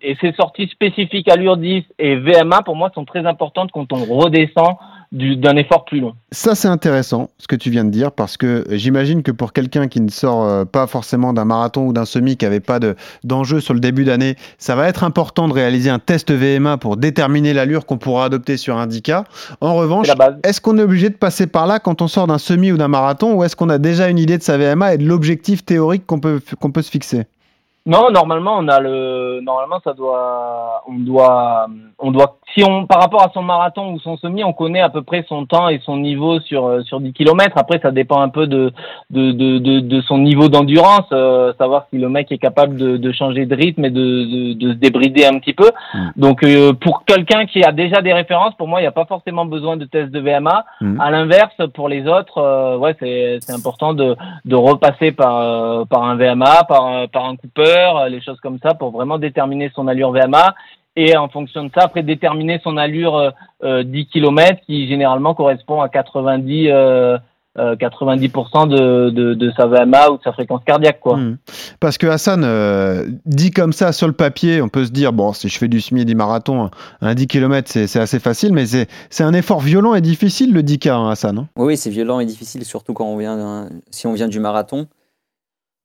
[0.00, 4.04] et ces sorties spécifiques allure 10 et VMA pour moi sont très importantes quand on
[4.04, 4.76] redescend
[5.10, 6.12] du- d'un effort plus long.
[6.32, 9.88] Ça, c'est intéressant ce que tu viens de dire parce que j'imagine que pour quelqu'un
[9.88, 12.94] qui ne sort euh, pas forcément d'un marathon ou d'un semi, qui n'avait pas de-
[13.24, 16.96] d'enjeu sur le début d'année, ça va être important de réaliser un test VMA pour
[16.96, 19.24] déterminer l'allure qu'on pourra adopter sur un 10K.
[19.60, 20.08] En revanche,
[20.44, 22.88] est-ce qu'on est obligé de passer par là quand on sort d'un semi ou d'un
[22.88, 26.06] marathon ou est-ce qu'on a déjà une idée de sa VMA et de l'objectif théorique
[26.06, 27.26] qu'on peut, qu'on peut se fixer?
[27.88, 31.68] Non, normalement, on a le, normalement, ça doit, on doit,
[31.98, 34.90] on doit, si on, par rapport à son marathon ou son semi, on connaît à
[34.90, 37.56] peu près son temps et son niveau sur, euh, sur 10 km.
[37.56, 38.72] Après, ça dépend un peu de,
[39.08, 42.98] de, de, de, de son niveau d'endurance, euh, savoir si le mec est capable de,
[42.98, 45.70] de changer de rythme et de, de, de se débrider un petit peu.
[45.94, 46.08] Mm.
[46.16, 49.06] Donc, euh, pour quelqu'un qui a déjà des références, pour moi, il n'y a pas
[49.06, 50.66] forcément besoin de test de VMA.
[50.82, 51.00] Mm.
[51.00, 54.14] À l'inverse, pour les autres, euh, ouais, c'est, c'est important de,
[54.44, 58.58] de repasser par, euh, par un VMA, par, par un Cooper, euh, les choses comme
[58.62, 60.54] ça, pour vraiment déterminer son allure VMA.
[60.96, 63.30] Et en fonction de ça, après déterminer son allure euh,
[63.62, 67.18] euh, 10 km, qui généralement correspond à 90, euh,
[67.56, 71.00] euh, 90% de, de, de sa VMA ou de sa fréquence cardiaque.
[71.00, 71.16] Quoi.
[71.16, 71.38] Hmm.
[71.80, 75.32] Parce que Hassan, euh, dit comme ça sur le papier, on peut se dire, bon,
[75.32, 76.70] si je fais du semi et du marathon,
[77.00, 80.52] un 10 km, c'est c'est assez facile, mais c'est c'est un effort violent et difficile
[80.52, 81.38] le 10K, hein, Hassan.
[81.38, 81.48] hein.
[81.56, 84.86] Oui, oui, c'est violent et difficile, surtout quand on vient, si on vient du marathon.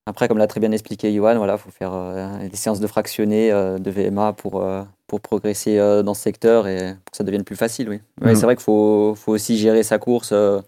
[0.06, 3.52] Après, comme l'a très bien expliqué Johan, voilà, faut faire euh, des séances de fractionnés
[3.54, 7.24] euh, de VMA pour, euh, pour progresser euh, dans ce secteur et pour que ça
[7.24, 7.88] devienne plus facile.
[7.90, 8.00] Oui.
[8.22, 8.36] Ouais, Mhm.
[8.36, 10.60] C'est vrai qu'il faut, faut aussi gérer sa course euh,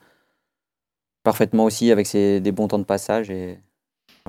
[1.23, 3.29] parfaitement aussi avec ses, des bons temps de passage.
[3.29, 3.57] Et...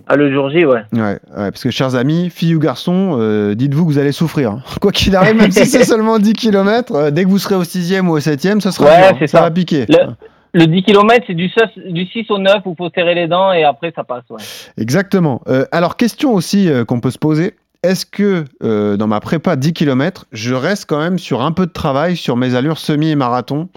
[0.08, 0.82] Ah, le jour J, ouais.
[0.92, 1.18] Ouais, ouais,
[1.50, 4.50] parce que chers amis, filles ou garçons, euh, dites-vous que vous allez souffrir.
[4.50, 4.62] hein.
[4.80, 8.06] Quoi qu'il arrive, même si c'est seulement 10 km, dès que vous serez au 6e
[8.08, 9.18] ou au 7e, ce sera Ouais, dur, hein.
[9.20, 9.40] ça ça.
[9.42, 9.86] va piquer.
[9.88, 10.14] Le-
[10.56, 13.52] Le 10 km, c'est du 6, du 6 au 9 où faut serrer les dents
[13.52, 14.24] et après ça passe.
[14.78, 15.42] Exactement.
[15.48, 17.56] Euh, alors, question aussi euh, qu'on peut se poser.
[17.82, 21.66] Est-ce que euh, dans ma prépa 10 km, je reste quand même sur un peu
[21.66, 23.68] de travail sur mes allures semi et marathon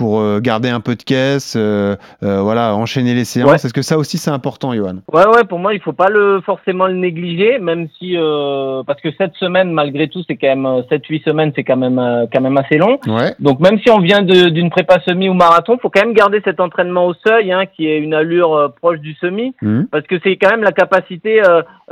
[0.00, 3.56] pour euh, garder un peu de caisse, euh, euh, voilà, enchaîner les séances Ouais.
[3.56, 4.94] Est-ce que ça aussi c'est important, Johan?
[5.12, 8.16] Ouais, ouais, pour moi, il faut pas le forcément le négliger, même si
[8.86, 12.00] parce que cette semaine, malgré tout, c'est quand même 7-8 semaines, c'est quand même
[12.32, 12.98] quand même assez long.
[13.06, 13.34] Ouais.
[13.40, 16.60] Donc même si on vient d'une prépa semi ou marathon, faut quand même garder cet
[16.60, 19.88] entraînement au seuil, hein, qui est une allure proche du semi, Mhm.
[19.92, 21.42] parce que c'est quand même la capacité.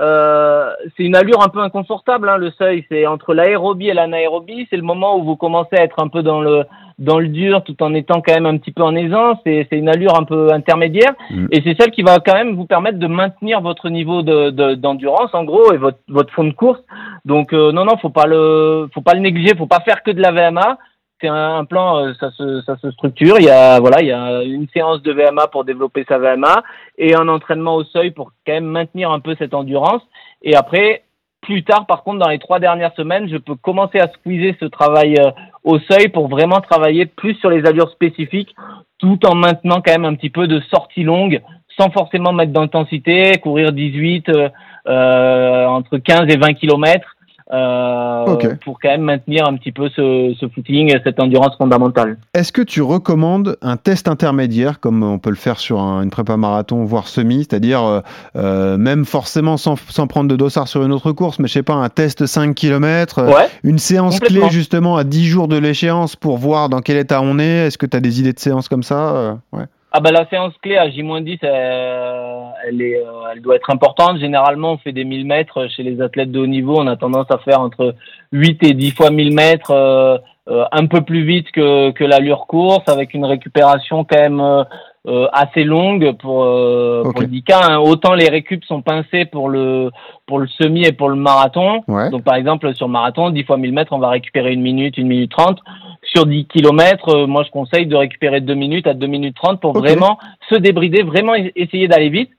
[0.00, 2.86] Euh, c'est une allure un peu inconfortable, hein, le seuil.
[2.90, 4.66] C'est entre l'aérobie et l'anaérobie.
[4.70, 6.62] C'est le moment où vous commencez à être un peu dans le
[6.98, 9.38] dans le dur tout en étant quand même un petit peu en aisance.
[9.44, 11.46] C'est c'est une allure un peu intermédiaire Mm.
[11.52, 14.74] et c'est celle qui va quand même vous permettre de maintenir votre niveau de de-
[14.74, 16.80] d'endurance en gros et votre votre fond de course.
[17.24, 20.10] Donc euh, non non faut pas le faut pas le négliger, faut pas faire que
[20.10, 20.78] de la VMA.
[21.20, 23.36] C'est un, un plan, euh, ça se ça se structure.
[23.40, 26.62] Il y a voilà il y a une séance de VMA pour développer sa VMA
[26.96, 30.02] et un entraînement au seuil pour quand même maintenir un peu cette endurance.
[30.42, 31.02] Et après
[31.40, 34.64] plus tard, par contre, dans les trois dernières semaines, je peux commencer à squeezer ce
[34.66, 35.30] travail euh,
[35.68, 38.54] au seuil pour vraiment travailler plus sur les allures spécifiques,
[38.98, 41.42] tout en maintenant quand même un petit peu de sortie longue,
[41.78, 44.48] sans forcément mettre d'intensité, courir 18, euh,
[44.88, 47.17] euh, entre 15 et 20 kilomètres,
[47.52, 48.46] euh, Ok.
[48.64, 52.18] pour quand même maintenir un petit peu ce, ce footing, cette endurance fondamentale.
[52.34, 56.10] Est-ce que tu recommandes un test intermédiaire, comme on peut le faire sur un- une
[56.10, 58.00] prépa marathon, voire semi, c'est-à-dire euh,
[58.36, 61.62] euh, même forcément sans, sans prendre de dossard sur une autre course, mais je sais
[61.62, 63.48] pas, un test 5 km, Ouais.
[63.64, 67.38] une séance clé justement à 10 jours de l'échéance pour voir dans quel état on
[67.38, 69.64] est Est-ce que tu as des idées de séance comme ça ouais.
[69.90, 74.18] Ah bah la séance clé à J-10, euh, elle, est, euh, elle doit être importante.
[74.18, 76.76] Généralement, on fait des 1000 mètres chez les athlètes de haut niveau.
[76.78, 77.94] On a tendance à faire entre
[78.32, 80.18] 8 et 10 fois 1000 mètres, euh,
[80.50, 84.64] euh, un peu plus vite que, que l'allure course, avec une récupération quand même euh,
[85.06, 87.12] euh, assez longue pour, euh, Ok.
[87.12, 87.52] pour le 10K.
[87.54, 87.78] hein.
[87.78, 89.90] Autant les récup sont pincés pour le,
[90.26, 91.82] pour le semi et pour le marathon.
[91.88, 92.10] Ouais.
[92.10, 95.06] Donc par exemple sur marathon, 10 fois 1000 mètres, on va récupérer une minute, une
[95.06, 95.60] minute 30.
[96.02, 99.60] Sur 10 kilomètres, euh, moi je conseille de récupérer 2 minutes à 2 minutes 30
[99.60, 100.18] pour vraiment
[100.48, 102.30] se débrider, vraiment essayer d'aller vite.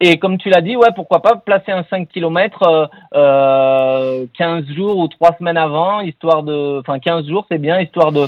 [0.00, 4.66] Et comme tu l'as dit, ouais, pourquoi pas placer un 5 km euh, euh, 15
[4.74, 6.80] jours ou 3 semaines avant, histoire de...
[6.80, 8.26] Enfin 15 jours, c'est bien, histoire de,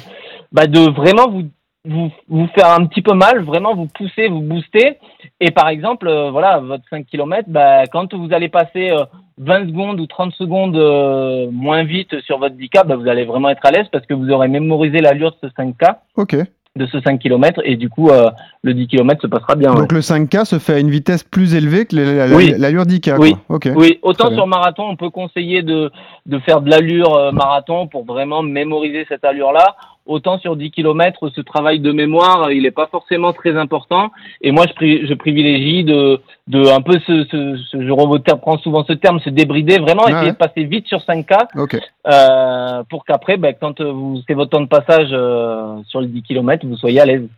[0.50, 1.42] bah, de vraiment vous,
[1.84, 4.96] vous, vous faire un petit peu mal, vraiment vous pousser, vous booster.
[5.40, 9.04] Et par exemple, euh, voilà, votre 5 km, bah, quand vous allez passer euh,
[9.38, 13.48] 20 secondes ou 30 secondes euh, moins vite sur votre 10K, bah, vous allez vraiment
[13.50, 16.36] être à l'aise parce que vous aurez mémorisé l'allure de ce 5K, Ok.
[16.76, 18.30] de ce 5 km, et du coup, euh,
[18.62, 19.72] le 10 km se passera bien.
[19.72, 19.80] ouais.
[19.80, 22.54] Donc le 5K se fait à une vitesse plus élevée que Oui.
[22.56, 23.16] l'allure 10K.
[23.18, 23.34] Oui.
[23.46, 23.56] Quoi.
[23.56, 23.68] Ok.
[23.76, 25.90] Oui, autant sur marathon, on peut conseiller de,
[26.26, 29.76] de faire de l'allure euh, marathon pour vraiment mémoriser cette allure-là.
[30.08, 34.10] Autant sur 10 km, ce travail de mémoire, il n'est pas forcément très important.
[34.40, 38.56] Et moi, je, pri- je privilégie de, de un peu ce, ce, ce- je reprends
[38.58, 40.32] souvent ce terme, se débrider, vraiment Ouais, essayer ouais.
[40.32, 41.78] de passer vite sur 5K Ok.
[42.06, 46.08] euh, pour qu'après, ben, quand euh, vous, c'est votre temps de passage euh, sur les
[46.08, 47.28] 10 km, vous soyez à l'aise.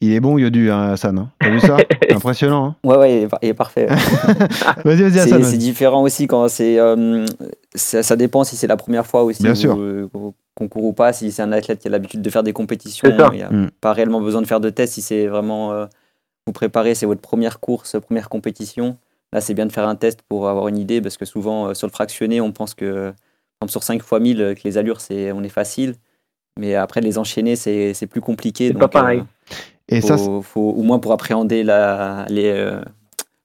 [0.00, 1.18] Il est bon Yodu, hein, Hassan.
[1.18, 1.28] hein.
[1.38, 1.76] T'as vu ça?
[2.10, 2.66] Impressionnant.
[2.84, 2.88] hein.
[2.88, 3.86] Ouais, ouais, il est, par- il est parfait.
[4.84, 5.42] vas-y, vas-y, c'est Hassan.
[5.44, 6.78] c'est différent aussi quand c'est.
[6.78, 7.24] euh,
[7.74, 9.76] ça, ça dépend si c'est la première fois aussi Bien où, sûr.
[10.54, 11.12] Qu'on court ou pas.
[11.12, 13.70] Si c'est un athlète qui a l'habitude de faire des compétitions, il n'y a Mm.
[13.80, 14.94] pas réellement besoin de faire de tests.
[14.94, 15.86] Si c'est vraiment euh,
[16.46, 18.96] vous préparez, c'est votre première course, première compétition.
[19.32, 21.74] Là, c'est bien de faire un test pour avoir une idée parce que souvent euh,
[21.74, 23.12] sur le fractionné, on pense que
[23.60, 25.94] exemple, sur 5 fois 1000, euh, que les allures, c'est, on est facile.
[26.60, 28.68] Mais après, les enchaîner, c'est, c'est plus compliqué.
[28.68, 29.20] C'est pas donc, pareil.
[29.20, 29.54] euh,
[29.88, 32.80] Et faut, ça, c'est- faut, au moins pour appréhender la, les, euh,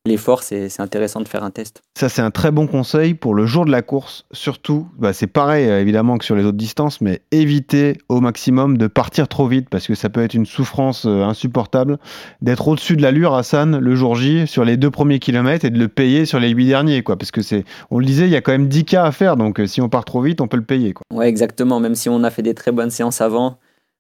[0.10, 1.82] l'effort, c'est, c'est intéressant de faire un test.
[1.97, 4.26] Ça, c'est un très bon conseil pour le jour de la course.
[4.32, 8.78] Surtout, bah, c'est pareil euh, évidemment que sur les autres distances, mais éviter au maximum
[8.78, 11.97] de partir trop vite parce que ça peut être une souffrance euh, insupportable
[12.41, 15.80] d'être au-dessus de l'allure, Hassan, le jour J, sur les deux premiers kilomètres et de
[15.80, 17.03] le payer sur les huit derniers.
[17.03, 19.12] Quoi, parce que c'est, on le disait, il y a quand même 10 cas à
[19.12, 20.93] faire, donc euh, si on part trop vite, on peut le payer.
[20.93, 21.03] Quoi.
[21.14, 21.80] Ouais, exactement.
[21.80, 23.57] Même si on a fait des très bonnes séances avant,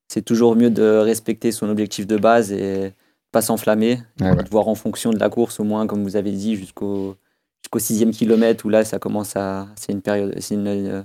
[0.07, 2.93] c'est toujours mieux de respecter son objectif de base et
[3.31, 3.99] pas s'enflammer.
[4.19, 4.43] Ouais, ouais.
[4.43, 7.15] De voir en fonction de la course, au moins, comme vous avez dit, jusqu'au
[7.63, 9.67] jusqu'au sixième kilomètre où là, ça commence à.
[9.75, 11.01] C'est une période, c'est euh,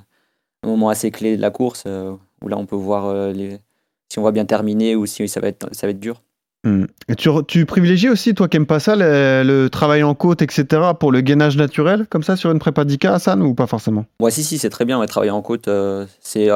[0.62, 3.58] un moment assez clé de la course euh, où là, on peut voir euh, les,
[4.08, 6.22] si on va bien terminer ou si ça va être, ça va être dur.
[6.66, 6.86] Hmm.
[7.08, 10.92] Et tu, privilégies aussi, toi qui n'aimes pas ça, le, le travail en côte, etc.,
[10.98, 14.06] pour le gainage naturel, comme ça, sur une prépa 10K, Hassan, ou pas forcément?
[14.18, 14.98] Ouais, si, si, c'est très bien.
[14.98, 15.68] Ouais, travailler en côte,
[16.20, 16.48] c'est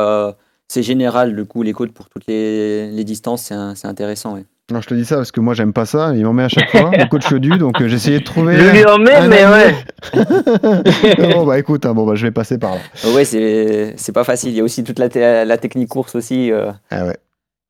[0.70, 1.36] c'est général.
[1.36, 4.34] Du coup, les côtes pour toutes les, les distances, c'est intéressant.
[4.34, 4.44] ouais.
[4.70, 6.48] Non, je te dis ça parce que moi, j'aime pas ça, il m'en met à
[6.50, 8.54] chaque fois, le coach Yodu, donc euh, j'ai essayé de trouver...
[8.58, 11.32] Je lui en mets, un mais ouais.
[11.32, 12.80] bon, bah écoute, hein, bon, bah, je vais passer par là.
[13.14, 14.50] Ouais, c'est c'est pas facile.
[14.50, 17.16] Il y a aussi toute la, la technique course aussi euh, Ah ouais.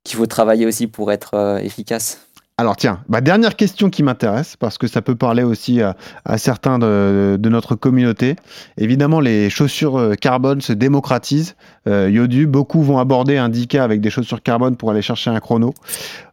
[0.03, 2.27] qu'il faut travailler aussi pour être euh, efficace.
[2.61, 5.95] Alors tiens, bah, dernière question qui m'intéresse, parce que ça peut parler aussi à,
[6.25, 8.35] à certains de, de notre communauté.
[8.79, 11.55] Évidemment, les chaussures euh, carbone se démocratisent.
[11.87, 15.39] Euh, Yodu, beaucoup vont aborder un 10K avec des chaussures carbone pour aller chercher un
[15.39, 15.73] chrono.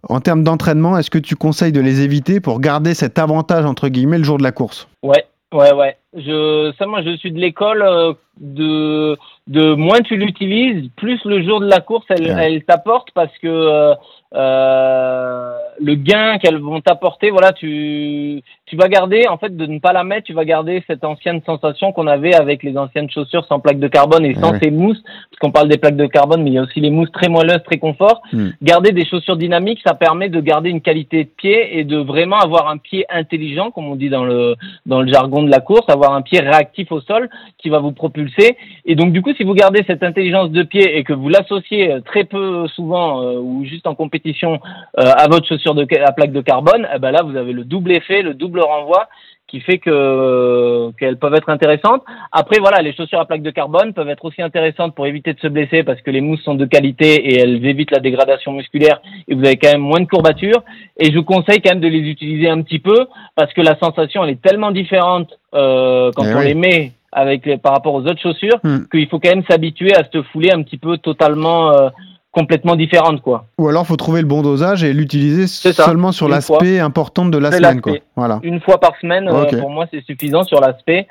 [0.09, 3.88] En termes d'entraînement, est-ce que tu conseilles de les éviter pour garder cet avantage, entre
[3.89, 4.88] guillemets, le jour de la course?
[5.03, 5.95] Ouais, ouais, ouais.
[6.17, 9.15] Je, ça, moi, je suis de l'école euh, de,
[9.47, 12.51] de moins tu l'utilises, plus le jour de la course, elle, Ouais.
[12.53, 13.93] elle t'apporte parce que euh,
[14.36, 19.93] le gain qu'elles vont t'apporter, voilà, tu, tu vas garder, en fait, de ne pas
[19.93, 23.59] la mettre, tu vas garder cette ancienne sensation qu'on avait avec les anciennes chaussures sans
[23.59, 24.59] plaque de carbone et sans Ouais.
[24.59, 26.89] ces mousses, parce qu'on parle des plaques de carbone, mais il y a aussi les
[26.89, 28.24] mousses très moelleuses, très confort.
[28.34, 28.49] Hmm.
[28.63, 32.39] Garder des chaussures dynamiques, ça permet de garder une qualité de pied et de vraiment
[32.39, 34.55] avoir un pied intelligent, comme on dit dans le,
[34.88, 37.91] dans le jargon de la course, avoir un pied réactif au sol qui va vous
[37.91, 38.57] propulser.
[38.86, 41.91] Et donc, du coup, si vous gardez cette intelligence de pied et que vous l'associez
[41.91, 44.59] euh, très peu souvent euh, ou juste en compétition
[44.99, 47.63] euh, à votre chaussure de, à plaque de carbone, eh ben là, vous avez le
[47.63, 49.08] double effet, le double renvoi
[49.47, 52.03] qui fait que qu'elles peuvent être intéressantes.
[52.32, 55.39] Après, voilà, les chaussures à plaque de carbone peuvent être aussi intéressantes pour éviter de
[55.39, 59.01] se blesser parce que les mousses sont de qualité et elles évitent la dégradation musculaire
[59.28, 60.64] et vous avez quand même moins de courbatures.
[60.99, 63.78] Et je vous conseille quand même de les utiliser un petit peu parce que la
[63.78, 66.45] sensation elle est tellement différente euh, quand Eh on oui.
[66.47, 68.86] les met avec les- par rapport aux autres chaussures Hmm.
[68.91, 71.89] qu'il faut quand même s'habituer à se fouler un petit peu totalement euh,
[72.36, 73.45] complètement différente quoi.
[73.57, 77.51] Ou alors, faut trouver le bon dosage et l'utiliser seulement sur l'aspect important de la
[77.51, 77.81] semaine.
[77.81, 77.93] Quoi.
[78.15, 78.39] Voilà.
[78.43, 81.07] Une fois par semaine, euh, pour moi c'est suffisant sur l'aspect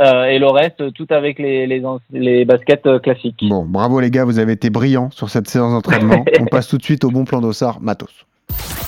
[0.00, 3.44] euh, et le reste tout avec les les, les baskets euh, classiques.
[3.48, 6.24] Bon, bravo les gars, vous avez été brillants sur cette séance d'entraînement.
[6.40, 8.26] On passe tout de suite au bon plan d'Ossard, Matos.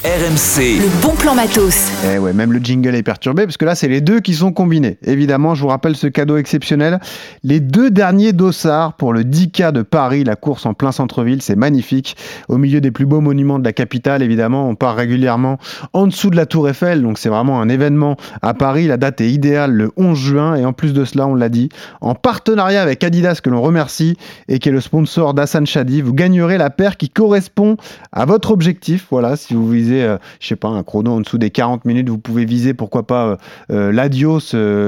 [0.05, 1.91] RMC, Le bon plan matos.
[2.05, 4.53] Eh ouais, même le jingle est perturbé parce que là, c'est les deux qui sont
[4.53, 4.99] combinés.
[5.03, 7.01] Évidemment, je vous rappelle ce cadeau exceptionnel.
[7.43, 11.57] Les deux derniers dossards pour le 10K de Paris, la course en plein centre-ville, c'est
[11.57, 12.17] magnifique.
[12.49, 15.59] Au milieu des plus beaux monuments de la capitale, évidemment, on part régulièrement
[15.95, 17.03] en dessous de la Tour Eiffel.
[17.03, 18.87] Donc, c'est vraiment un événement à Paris.
[18.87, 20.55] La date est idéale, le 11 juin.
[20.57, 21.71] Et en plus de cela, on l'a dit,
[22.01, 24.17] en partenariat avec Adidas, que l'on remercie
[24.49, 27.77] et qui est le sponsor d'Hassan Chadi, vous gagnerez la paire qui correspond
[28.13, 29.07] à votre objectif.
[29.11, 32.09] Voilà, si vous visez, euh, je sais pas, un chrono en dessous des 40 minutes,
[32.09, 33.37] vous pouvez viser, pourquoi pas, euh,
[33.71, 34.41] euh, l'Adios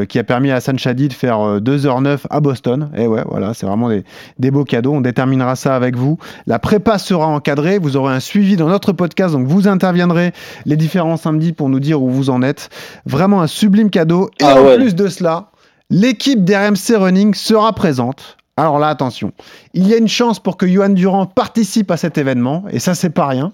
[0.09, 2.91] qui a permis à Hassan Chadi de faire euh, 2h09 à Boston.
[2.97, 4.05] Et ouais, voilà, c'est vraiment des,
[4.39, 4.93] des beaux cadeaux.
[4.95, 6.19] On déterminera ça avec vous.
[6.47, 7.79] La prépa sera encadrée.
[7.79, 9.35] Vous aurez un suivi dans notre podcast.
[9.35, 10.33] Donc, vous interviendrez
[10.67, 12.71] les différents samedis pour nous dire où vous en êtes.
[13.07, 14.31] Vraiment un sublime cadeau.
[14.41, 14.77] Et Ah en ouais.
[14.77, 15.51] plus de cela,
[15.91, 18.37] l'équipe d'RMC Running sera présente.
[18.57, 19.31] Alors là, attention,
[19.73, 22.97] il y a une chance pour que Johan Durand participe à cet événement, et ça,
[22.97, 23.53] c'est pas rien.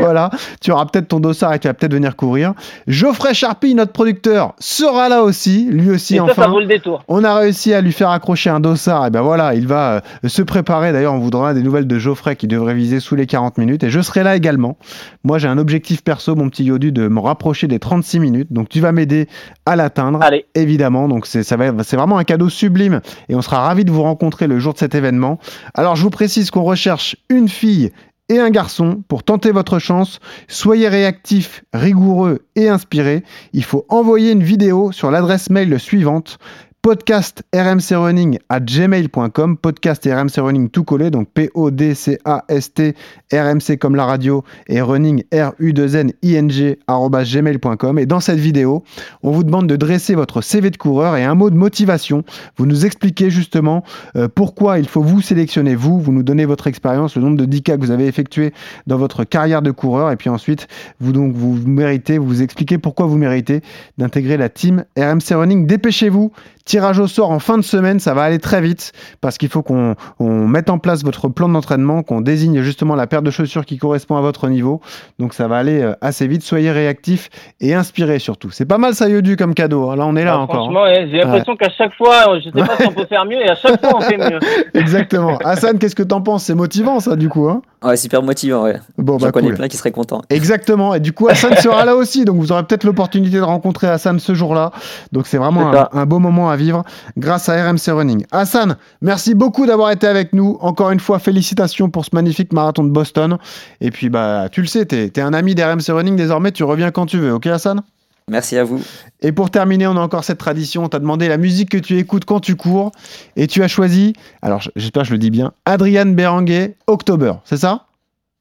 [0.00, 2.54] Voilà, tu auras peut-être ton dossard et tu vas peut-être venir courir.
[2.86, 6.42] Geoffrey Charpie, notre producteur, sera là aussi, lui aussi Et enfin.
[6.42, 7.02] ça vaut le détour.
[7.08, 9.06] On a réussi à lui faire accrocher un dossard.
[9.06, 10.92] Et ben voilà, il va euh, se préparer.
[10.92, 13.84] D'ailleurs, on vous donnera des nouvelles de Geoffrey qui devrait viser sous les 40 minutes.
[13.84, 14.76] Et je serai là également.
[15.24, 18.52] Moi, j'ai un objectif perso, mon petit Yodu, de me rapprocher des 36 minutes.
[18.52, 19.28] Donc, tu vas m'aider
[19.66, 20.20] à l'atteindre.
[20.22, 20.46] Allez.
[20.54, 21.08] Évidemment.
[21.08, 23.00] Donc, c'est ça va- c'est vraiment un cadeau sublime.
[23.28, 25.38] Et on sera ravis de vous rencontrer le jour de cet événement.
[25.74, 27.90] Alors, je vous précise qu'on recherche une fille
[28.28, 30.20] et un garçon pour tenter votre chance.
[30.48, 33.22] Soyez réactifs, rigoureux et inspirés.
[33.52, 36.38] Il faut envoyer une vidéo sur l'adresse mail suivante
[36.84, 42.44] podcast rmcrunning à gmail.com podcast rmc running tout collé donc p o d c a
[42.50, 42.94] s t
[43.32, 47.98] rmc comme la radio et running r u 2 n i n g arobase gmail.com
[47.98, 48.84] et dans cette vidéo
[49.22, 52.22] on vous demande de dresser votre CV de coureur et un mot de motivation.
[52.58, 53.82] Vous nous expliquez justement
[54.16, 57.46] euh, pourquoi il faut vous sélectionner vous vous nous donnez votre expérience le nombre de
[57.46, 58.52] 10 cas que vous avez effectué
[58.86, 60.68] dans votre carrière de coureur et puis ensuite
[61.00, 63.62] vous donc vous méritez vous expliquez pourquoi vous méritez
[63.96, 65.66] d'intégrer la team RMC Running.
[65.66, 66.30] Dépêchez-vous
[66.74, 69.62] tirage au sort en fin de semaine, ça va aller très vite parce qu'il faut
[69.62, 73.64] qu'on on mette en place votre plan d'entraînement, qu'on désigne justement la paire de chaussures
[73.64, 74.80] qui correspond à votre niveau.
[75.20, 76.42] Donc ça va aller euh, assez vite.
[76.42, 78.50] Soyez réactifs et inspirés surtout.
[78.50, 79.88] C'est pas mal ça, Yodu, comme cadeau.
[79.90, 79.94] hein.
[79.94, 80.56] Là, on est là Ah, encore.
[80.56, 80.58] hein.
[80.64, 83.24] Franchement, ouais, j'ai l'impression qu'à chaque fois, euh, je sais pas si on peut faire
[83.24, 84.40] mieux, et à chaque fois, on fait mieux.
[84.74, 85.38] Exactement.
[85.44, 86.42] Hassan, qu'est-ce que t'en penses?
[86.42, 87.48] C'est motivant ça, du coup.
[87.48, 88.80] Hein Ouais, super motivant, ouais.
[88.96, 89.56] bon, J'en bah connais cool.
[89.56, 90.22] plein qui seraient contents.
[90.30, 90.94] Exactement.
[90.94, 92.24] Et du coup, Hassan sera là aussi.
[92.24, 94.72] Donc, vous aurez peut-être l'opportunité de rencontrer Hassan ce jour-là.
[95.12, 96.82] Donc, c'est vraiment un beau moment à vivre
[97.18, 98.24] grâce à RMC Running.
[98.32, 100.56] Hassan, merci beaucoup d'avoir été avec nous.
[100.60, 103.36] Encore une fois, félicitations pour ce magnifique marathon de Boston.
[103.80, 106.52] Et puis, bah, tu le sais, t'es es un ami d'RMC Running désormais.
[106.52, 107.34] Tu reviens quand tu veux.
[107.34, 107.82] Ok, Hassan?
[108.30, 108.80] Merci à vous.
[109.20, 110.84] Et pour terminer, on a encore cette tradition.
[110.84, 112.90] On t'a demandé la musique que tu écoutes quand tu cours.
[113.36, 117.32] Et tu as choisi, alors j'espère que je le dis bien, Adrian Berenguer, October.
[117.44, 117.84] C'est ça?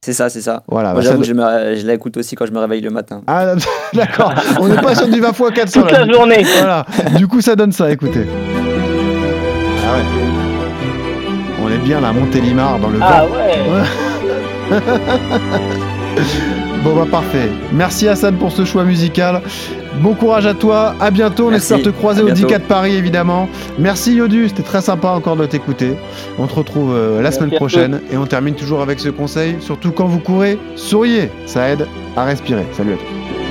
[0.06, 0.64] C'est ça, c'est ça.
[0.68, 0.92] Voilà.
[0.94, 3.24] Moi, bah, j'avoue, je, me- je l'écoute aussi quand je me réveille le matin.
[3.28, 3.56] Ah,
[3.94, 4.34] d'accord.
[4.60, 5.82] On n'est pas sur du 20 x 400.
[5.82, 6.06] Toute là.
[6.06, 6.44] la journée.
[6.58, 6.86] Voilà.
[7.18, 8.26] Du coup, ça donne ça, écoutez.
[9.86, 10.04] Ah ouais.
[11.62, 13.34] On est bien là, à Montélimar, dans le Ah vent.
[13.36, 13.84] ouais.
[16.84, 17.50] Bon, bah parfait.
[17.72, 19.42] Merci Hassan pour ce choix musical.
[20.02, 20.96] Bon courage à toi.
[21.00, 21.48] À bientôt.
[21.48, 21.74] On Merci.
[21.74, 22.48] espère te croiser au bientôt.
[22.48, 23.48] 10K de Paris, évidemment.
[23.80, 24.50] Merci Yodu.
[24.50, 25.94] C'était très sympa encore de t'écouter.
[26.38, 28.02] On te retrouve euh, la Merci semaine prochaine.
[28.12, 29.56] Et on termine toujours avec ce conseil.
[29.62, 31.30] Surtout quand vous courez, souriez.
[31.46, 32.66] Ça aide à respirer.
[32.74, 33.43] Salut à tous.